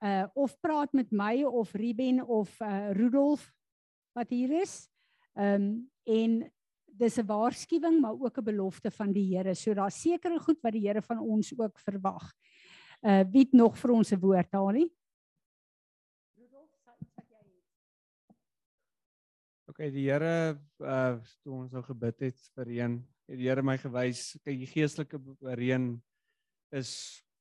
[0.00, 3.50] Uh of praat met my of Ruben of uh Rudolf
[4.14, 4.88] wat hier is.
[5.34, 6.52] Um en
[6.86, 9.54] dis 'n waarskuwing maar ook 'n belofte van die Here.
[9.54, 12.32] So daar's sekere goed wat die Here van ons ook verwag.
[13.02, 14.90] Uh wie het nog vir ons 'n woord daarin?
[16.36, 17.66] Rudolf, sal iets wat jy het.
[19.76, 22.92] Okay, die Here uh toe ons nou gebid het vir reën,
[23.28, 25.20] het die Here my gewys, kyk die geestelike
[25.60, 25.90] reën
[26.80, 26.92] is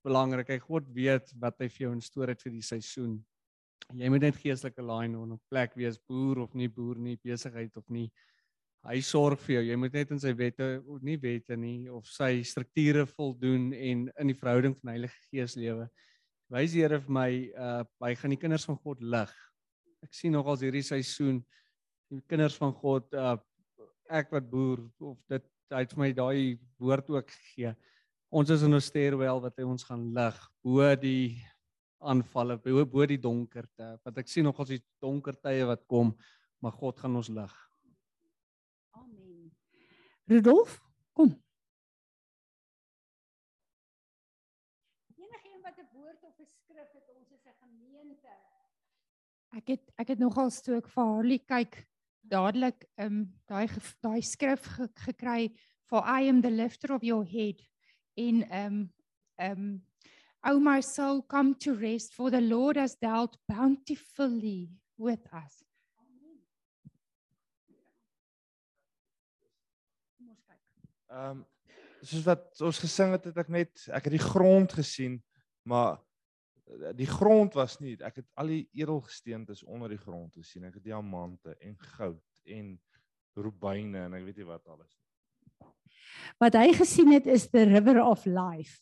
[0.03, 0.51] belangrik.
[0.51, 3.13] Hy God weet wat hy vir jou instoor het vir die seisoen.
[3.95, 7.71] Jy moet net geestelike line op 'n plek wees, boer of nie boer nie, besigheid
[7.79, 8.11] of nie.
[8.83, 9.63] Hy sorg vir jou.
[9.71, 14.27] Jy moet net in sy wette, nie wette nie, of sy strukture voldoen en in
[14.27, 15.87] die verhouding van Heilige Gees lewe.
[16.51, 19.31] Wys die Here vir my uh hy gaan die kinders van God lig.
[20.03, 21.45] Ek sien nogals hierdie seisoen
[22.09, 23.37] die kinders van God uh
[24.05, 27.71] ek wat boer of dit hy het vir my daai woord ook gegee.
[28.29, 31.41] Ons is in 'n stairwell wat hy ons gaan lig bo die
[31.99, 33.97] aanvalle, bo, bo die donkerte.
[34.03, 36.13] Want ek sien nog as die donker tye wat kom,
[36.61, 37.55] maar God gaan ons lig.
[38.93, 39.51] Amen.
[40.27, 40.81] Rudolf,
[41.13, 41.33] kom.
[45.17, 48.33] Enige een wat 'n woord of 'n skrif het, ons is 'n gemeente.
[49.55, 51.87] Ek het ek het nogal stook vir Harlie kyk
[52.29, 53.67] dadelik ehm um, daai
[54.01, 55.49] daai skrif ge, gekry
[55.85, 57.61] for I am the lifter of your head
[58.15, 58.93] in ehm um,
[59.39, 59.81] ehm um,
[60.47, 65.63] O my soul come to rest for the Lord has dealt bountifully with us.
[71.09, 71.45] Ehm um,
[72.05, 75.17] soos wat ons gesing het, het ek net ek het die grond gesien,
[75.65, 75.97] maar
[76.97, 80.65] die grond was nie ek het al die edelgesteentes onder die grond gesien.
[80.65, 82.75] Ek het diamante en goud en
[83.35, 85.03] rubyne en ek weet nie wat alles nie.
[86.41, 88.79] Wat hy gesien het is the river of life.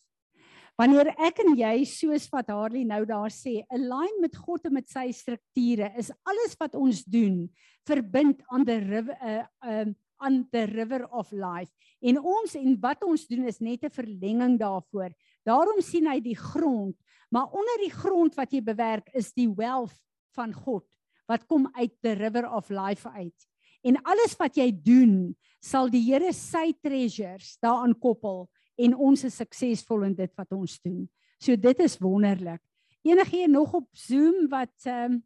[0.80, 4.88] Wanneer ek en jy soos wat Harley nou daar sê, align met God en met
[4.90, 7.44] sy strukture, is alles wat ons doen
[7.86, 11.68] verbind aan the river uh um aan the river of life.
[12.00, 15.10] En ons en wat ons doen is net 'n verlenging daarvoor.
[15.44, 16.96] Daarom sien hy die grond,
[17.34, 19.96] maar onder die grond wat jy bewerk is die wealth
[20.36, 20.86] van God
[21.26, 23.46] wat kom uit the river of life uit.
[23.80, 28.44] En alles wat jy doen, sal die Here sy treasures daaraan koppel
[28.76, 31.06] en ons is suksesvol in dit wat ons doen.
[31.40, 32.60] So dit is wonderlik.
[33.04, 35.22] Enigeen nog op Zoom wat ehm um,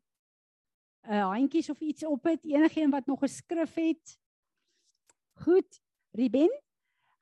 [1.09, 4.19] 'n uh, handjies of iets op het, enigeen wat nog 'n skrif het.
[5.33, 5.81] Goed,
[6.13, 6.51] Ruben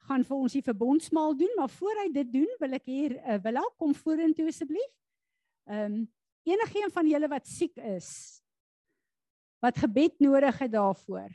[0.07, 3.39] gaan vir ons die verbondsmaal doen, maar voor hy dit doen, wil ek hier uh,
[3.45, 4.93] Willa kom vorentoe asseblief.
[5.71, 6.05] Ehm um,
[6.47, 8.09] enigeen van julle wat siek is,
[9.59, 11.33] wat gebed nodig het daarvoor.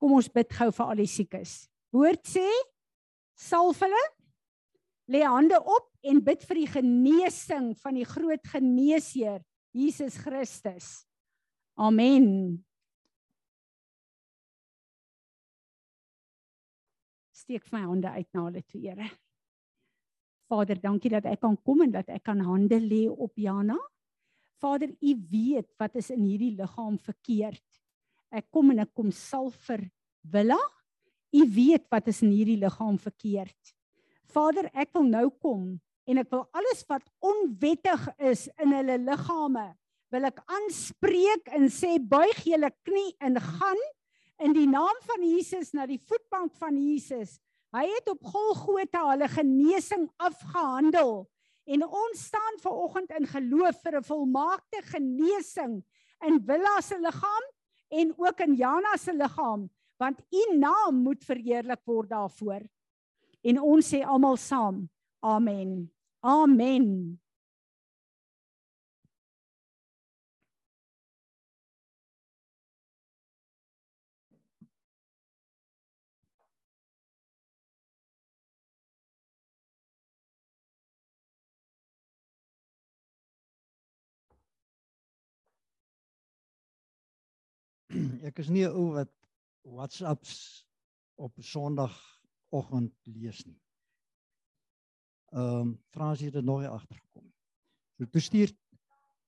[0.00, 1.52] Kom ons bid gou vir al die siekes.
[1.92, 2.46] Woord sê
[3.36, 4.04] salf hulle
[5.12, 9.42] lê hande op en bid vir die genesing van die groot geneesheer
[9.76, 11.04] Jesus Christus.
[11.76, 12.67] Amen.
[17.48, 19.06] Steek my hande uit na hulle toe, Here.
[20.52, 23.78] Vader, dankie dat ek kan kom en dat ek kan hande lê op Jana.
[24.60, 27.80] Vader, U weet wat is in hierdie liggaam verkeerd.
[28.28, 29.86] Ek kom en ek kom salf vir
[30.28, 30.60] Willa.
[31.32, 33.72] U weet wat is in hierdie liggaam verkeerd.
[34.28, 35.70] Vader, ek wil nou kom
[36.04, 39.70] en ek wil alles wat onwettig is in hulle liggame
[40.12, 43.88] wil ek aanspreek en sê buig julle knie en gaan
[44.38, 47.38] in die naam van Jesus na die voetbank van Jesus.
[47.74, 51.26] Hy het op Golgotha hulle genesing afgehandel
[51.68, 55.82] en ons staan ver oggend in geloof vir 'n volmaakte genesing
[56.24, 57.44] in Willa se liggaam
[57.88, 59.68] en ook in Jana se liggaam
[59.98, 62.62] want u naam moet verheerlik word daarvoor.
[63.42, 64.88] En ons sê almal saam.
[65.20, 65.90] Amen.
[66.20, 67.18] Amen.
[88.26, 89.12] Ek is nie 'n ou wat
[89.62, 90.66] WhatsApps
[91.18, 93.60] op Sondagoggend lees nie.
[95.32, 97.32] Ehm um, Frans het dit nog nie agtergekom.
[97.98, 98.52] So toe stuur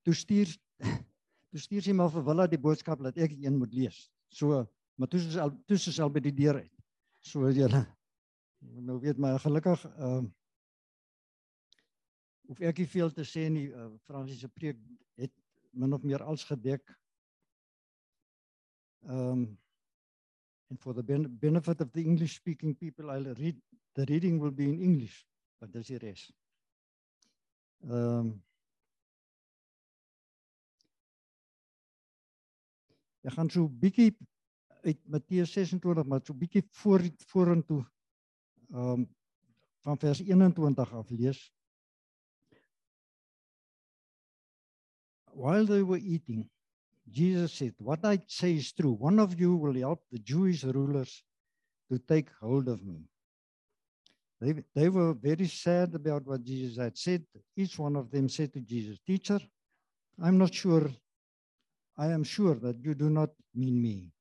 [0.03, 0.57] toe stuur
[1.51, 4.11] toe stuur sy maar vir Willa die boodskap dat ek een moet lees.
[4.29, 4.65] So,
[4.95, 6.77] maar toe is al toe is al by die deur uit.
[7.21, 7.85] So julle
[8.89, 10.31] nou weet my gelukkig ehm um,
[12.51, 13.69] hoef ek nie veel te sê nie.
[13.71, 14.79] Uh, Fransie se preek
[15.21, 15.31] het
[15.71, 16.83] min of meer als gedek.
[19.09, 19.59] Um,
[20.69, 23.57] and for the ben benefit of the English speaking people I'll read
[23.95, 25.27] the reading will be in English
[25.59, 26.29] but dis die res.
[27.85, 28.31] Ehm um,
[33.21, 34.15] Ek gaan so bietjie
[34.81, 37.83] uit Matteus 26 maar so bietjie voor vorentoe
[38.73, 39.05] um,
[39.85, 41.41] van vers 21 af lees.
[45.33, 46.49] While they were eating
[47.11, 48.93] Jesus said, What I say is true.
[48.93, 51.23] One of you will help the Jewish rulers
[51.91, 53.05] to take hold of me.
[54.41, 57.25] They, they were very sad about what Jesus had said.
[57.57, 59.39] Each one of them said to Jesus, Teacher,
[60.23, 60.91] I'm not sure,
[61.99, 64.13] I am sure that you do not mean me.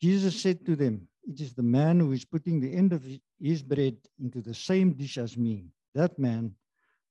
[0.00, 3.04] Jesus said to them, It is the man who is putting the end of
[3.38, 5.66] his bread into the same dish as me.
[5.94, 6.54] That man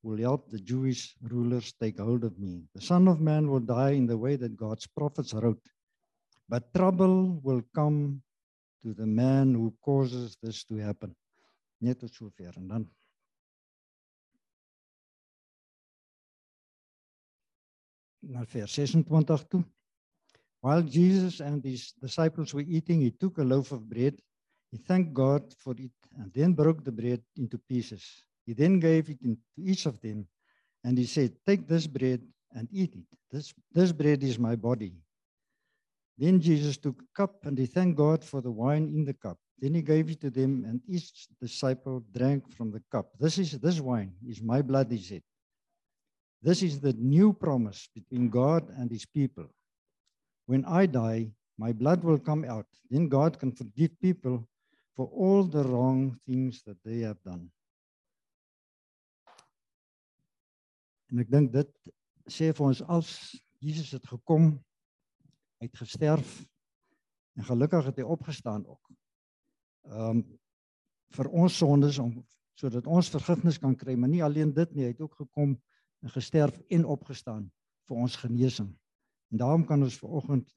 [0.03, 2.63] will help the Jewish rulers take hold of me.
[2.73, 5.61] The Son of Man will die in the way that God's prophets wrote.
[6.47, 8.21] But trouble will come
[8.83, 11.15] to the man who causes this to happen.
[11.81, 12.89] Net tot sover en dan
[18.29, 19.63] na vers 26 toe.
[20.61, 24.21] While Jesus and his disciples were eating, he took a loaf of bread.
[24.71, 28.23] He thanked God for it and then broke the bread into pieces.
[28.49, 30.25] He then gave it to each of them
[30.83, 32.19] and he said, Take this bread
[32.51, 33.05] and eat it.
[33.31, 34.93] This, this bread is my body.
[36.17, 39.37] Then Jesus took a cup and he thanked God for the wine in the cup.
[39.59, 43.11] Then he gave it to them, and each disciple drank from the cup.
[43.19, 45.21] This is this wine is my blood, he said.
[46.41, 49.45] This is the new promise between God and his people.
[50.47, 52.65] When I die, my blood will come out.
[52.89, 54.47] Then God can forgive people
[54.95, 57.51] for all the wrong things that they have done.
[61.09, 61.71] En ek dink dit
[62.29, 63.11] sê vir ons als
[63.59, 64.51] Jesus het gekom,
[65.59, 66.35] hy het gesterf
[67.39, 68.93] en gelukkig het hy opgestaan ook.
[69.89, 70.27] Ehm um,
[71.17, 72.11] vir ons sondes om
[72.59, 75.55] sodat ons vergifnis kan kry, maar nie alleen dit nie, hy het ook gekom
[76.05, 77.47] en gesterf en opgestaan
[77.89, 78.67] vir ons genesing.
[79.33, 80.51] En daarom kan ons vanoggend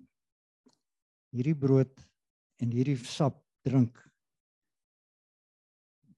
[1.32, 2.04] hierdie brood
[2.60, 3.96] en hierdie sap drink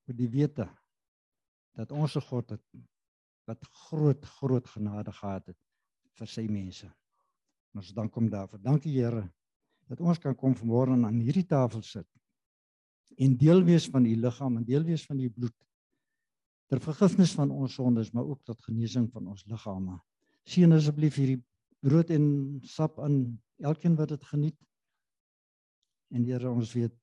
[0.08, 0.66] vir die wete
[1.78, 2.64] dat ons se God het
[3.48, 5.58] wat groot groot genade gehad het
[6.18, 6.88] vir sy mense.
[7.74, 8.62] Ons dank hom daarvoor.
[8.62, 9.24] Dankie Here
[9.90, 12.08] dat ons kan kom vanmôre aan hierdie tafel sit
[13.20, 15.54] en deel wees van u liggaam en deel wees van u bloed
[16.72, 19.98] ter vergifnis van ons sondes maar ook tot genesing van ons liggame.
[20.48, 21.42] Seën asseblief hierdie
[21.84, 22.24] brood en
[22.64, 23.18] sap aan
[23.60, 24.58] elkeen wat dit geniet.
[26.10, 26.96] En Here ons weet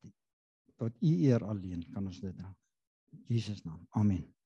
[0.82, 2.56] tot u eer alleen kan ons dit doen.
[3.28, 3.86] Jesus naam.
[3.90, 4.41] Amen.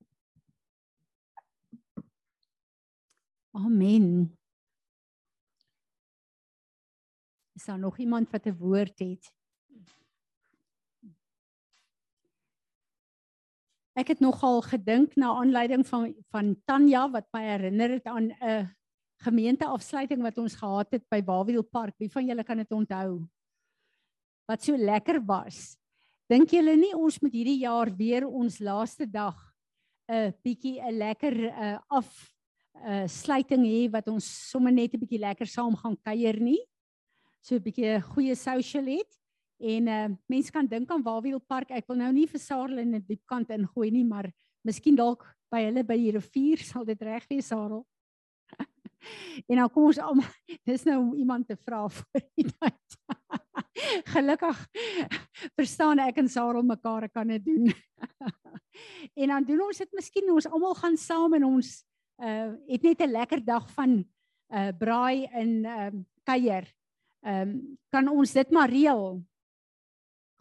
[3.55, 4.37] Amen.
[7.53, 9.33] Is daar nog iemand wat 'n woord het?
[13.93, 18.75] Ek het nogal gedink na aanleiding van van Tanya wat my herinner het aan 'n
[19.23, 21.95] gemeenteafsluiting wat ons gehad het by Wawiel Park.
[21.97, 23.27] Wie van julle kan dit onthou?
[24.45, 25.77] Wat so lekker was.
[26.27, 29.55] Dink julle nie ons moet hierdie jaar weer ons laaste dag
[30.11, 32.34] 'n bietjie 'n lekker uh, af
[32.83, 36.59] uh sluiting hê wat ons sommer net 'n bietjie lekker saam gaan kuier nie.
[37.41, 39.11] So 'n bietjie 'n goeie social het.
[39.59, 41.71] En uh mense kan dink aan Wawiel Park.
[41.71, 44.31] Ek wil nou nie vir Sarel in 'n diep kant ingooi nie, maar
[44.65, 45.21] Miskien dalk
[45.53, 47.85] by hulle by die rivier sal dit reg wees, Sarel.
[49.49, 50.29] en dan kom ons almal,
[50.69, 52.99] dis nou om iemand te vra vir die tyd.
[54.15, 54.61] Gelukkig
[55.59, 57.69] verstaan ek en Sarel mekaar kan dit doen.
[59.21, 61.75] en dan doen ons dit miskien ons almal gaan saam en ons
[62.17, 64.05] uh het net 'n lekker dag van
[64.49, 66.65] uh braai in ehm um, kuier.
[67.21, 69.23] Ehm um, kan ons dit maar reël.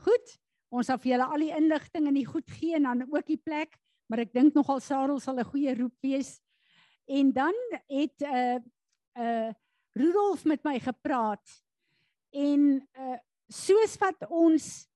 [0.03, 0.39] Goed.
[0.69, 3.39] Ons sal vir julle al die inligting en die goed gee en dan ook die
[3.39, 6.41] plek, maar ek dink nogal Sarel sal 'n goeie roep wees.
[7.07, 7.55] En dan
[7.89, 8.59] het uh,
[9.19, 9.53] uh
[9.95, 11.63] Rudolf met my gepraat
[12.33, 13.19] en uh
[13.49, 14.89] soos wat ons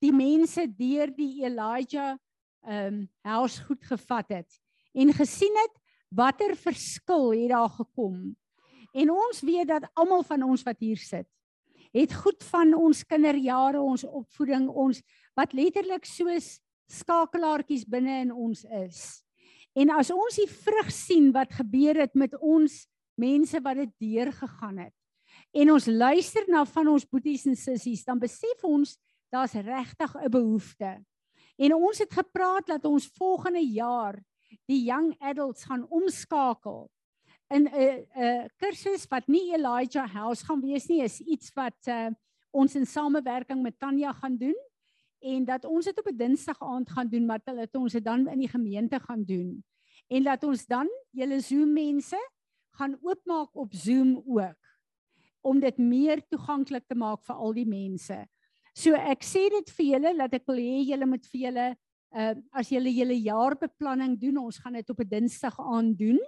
[0.00, 2.18] die mense deur die Elijah
[2.66, 4.65] ehm um, huis goed gevat het
[4.96, 5.74] en gesien het
[6.16, 8.36] watter verskil het daar gekom.
[8.96, 11.28] En ons weet dat almal van ons wat hier sit,
[11.92, 15.02] het goed van ons kinderjare, ons opvoeding, ons
[15.36, 16.56] wat letterlik soos
[16.92, 19.00] skakelaartjies binne in ons is.
[19.76, 22.86] En as ons die vrug sien wat gebeur het met ons
[23.20, 24.94] mense wat dit deurgegaan het
[25.56, 28.96] en ons luister na van ons boeties en sissies, dan besef ons
[29.32, 31.04] daar's regtig 'n behoefte.
[31.56, 34.20] En ons het gepraat dat ons volgende jaar
[34.64, 36.90] die young adults gaan omskakel
[37.48, 42.10] in 'n 'n kursus wat nie Elijah House gaan wees nie, is iets wat uh,
[42.50, 44.56] ons in samewerking met Tanya gaan doen
[45.20, 48.28] en dat ons dit op 'n Dinsdag aand gaan doen, maar dat ons dit dan
[48.28, 49.64] in die gemeente gaan doen.
[50.08, 52.18] En dat ons dan julle Zoom mense
[52.70, 54.62] gaan oopmaak op Zoom ook
[55.40, 58.26] om dit meer toeganklik te maak vir al die mense.
[58.74, 61.66] So ek sê dit vir julle dat ek wil hê julle moet vir julle
[62.14, 66.20] uh as julle julle jaarbeplanning doen, ons gaan dit op 'n Dinsdag aand doen.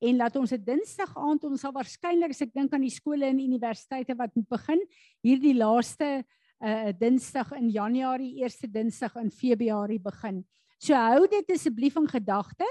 [0.00, 3.24] En laat ons 'n Dinsdag aand ons sal waarskynlik as ek dink aan die skole
[3.24, 4.80] en universiteite wat moet begin
[5.22, 6.24] hierdie laaste
[6.60, 10.44] uh Dinsdag in Januarie, eerste Dinsdag in Februarie begin.
[10.78, 12.66] So hou dit asseblief in gedagte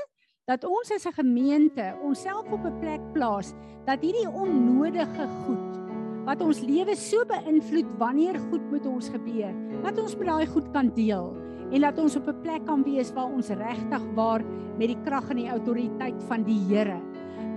[0.48, 3.54] dat ons as 'n gemeente onsself op 'n plek plaas
[3.86, 5.78] dat hierdie onnodige goed
[6.26, 10.72] wat ons lewe so beïnvloed wanneer goed met ons gebeur, dat ons met daai goed
[10.74, 11.32] kan deel
[11.72, 14.44] en dat ons op 'n plek kan wees waar ons regtig waar
[14.78, 17.00] met die krag en die autoriteit van die Here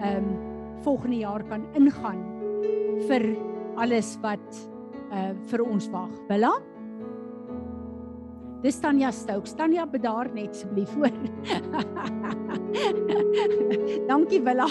[0.00, 0.38] ehm um,
[0.82, 2.24] volgende jaar kan ingaan
[3.08, 3.36] vir
[3.76, 4.70] alles wat
[5.12, 6.10] uh vir ons wag.
[6.28, 6.52] Willa?
[8.62, 9.54] Dis Tanya Stokes.
[9.56, 11.08] Tanya bedaar net asseblief hoor.
[14.10, 14.66] Dankie Willa.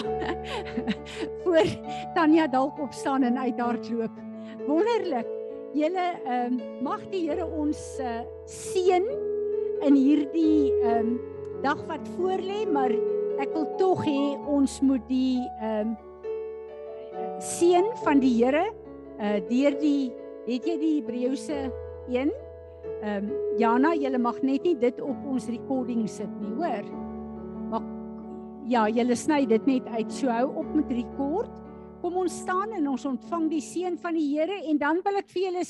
[1.42, 1.66] Voor
[2.14, 4.10] Tanya dalk opstaan en uithardloop.
[4.66, 5.26] Wonderlik.
[5.74, 9.29] Julle ehm um, mag die Here ons uh, seën
[9.86, 11.18] in hierdie ehm um,
[11.60, 12.92] dag wat voorlê, maar
[13.40, 15.96] ek wil tog hê ons moet die ehm um,
[17.40, 18.68] seën van die Here
[19.20, 20.12] uh deur die
[20.46, 21.58] het jy die Hebreëse
[22.08, 22.32] 1
[23.00, 26.86] Ehm um, Jana, jy mag net nie dit op ons recording sit nie, hoor.
[27.72, 27.86] Maar
[28.68, 30.12] ja, jy sny dit net uit.
[30.12, 31.52] So hou op met rekord.
[32.00, 35.28] Kom ons staan en ons ontvang die seën van die Here en dan wil ek
[35.32, 35.64] vir julle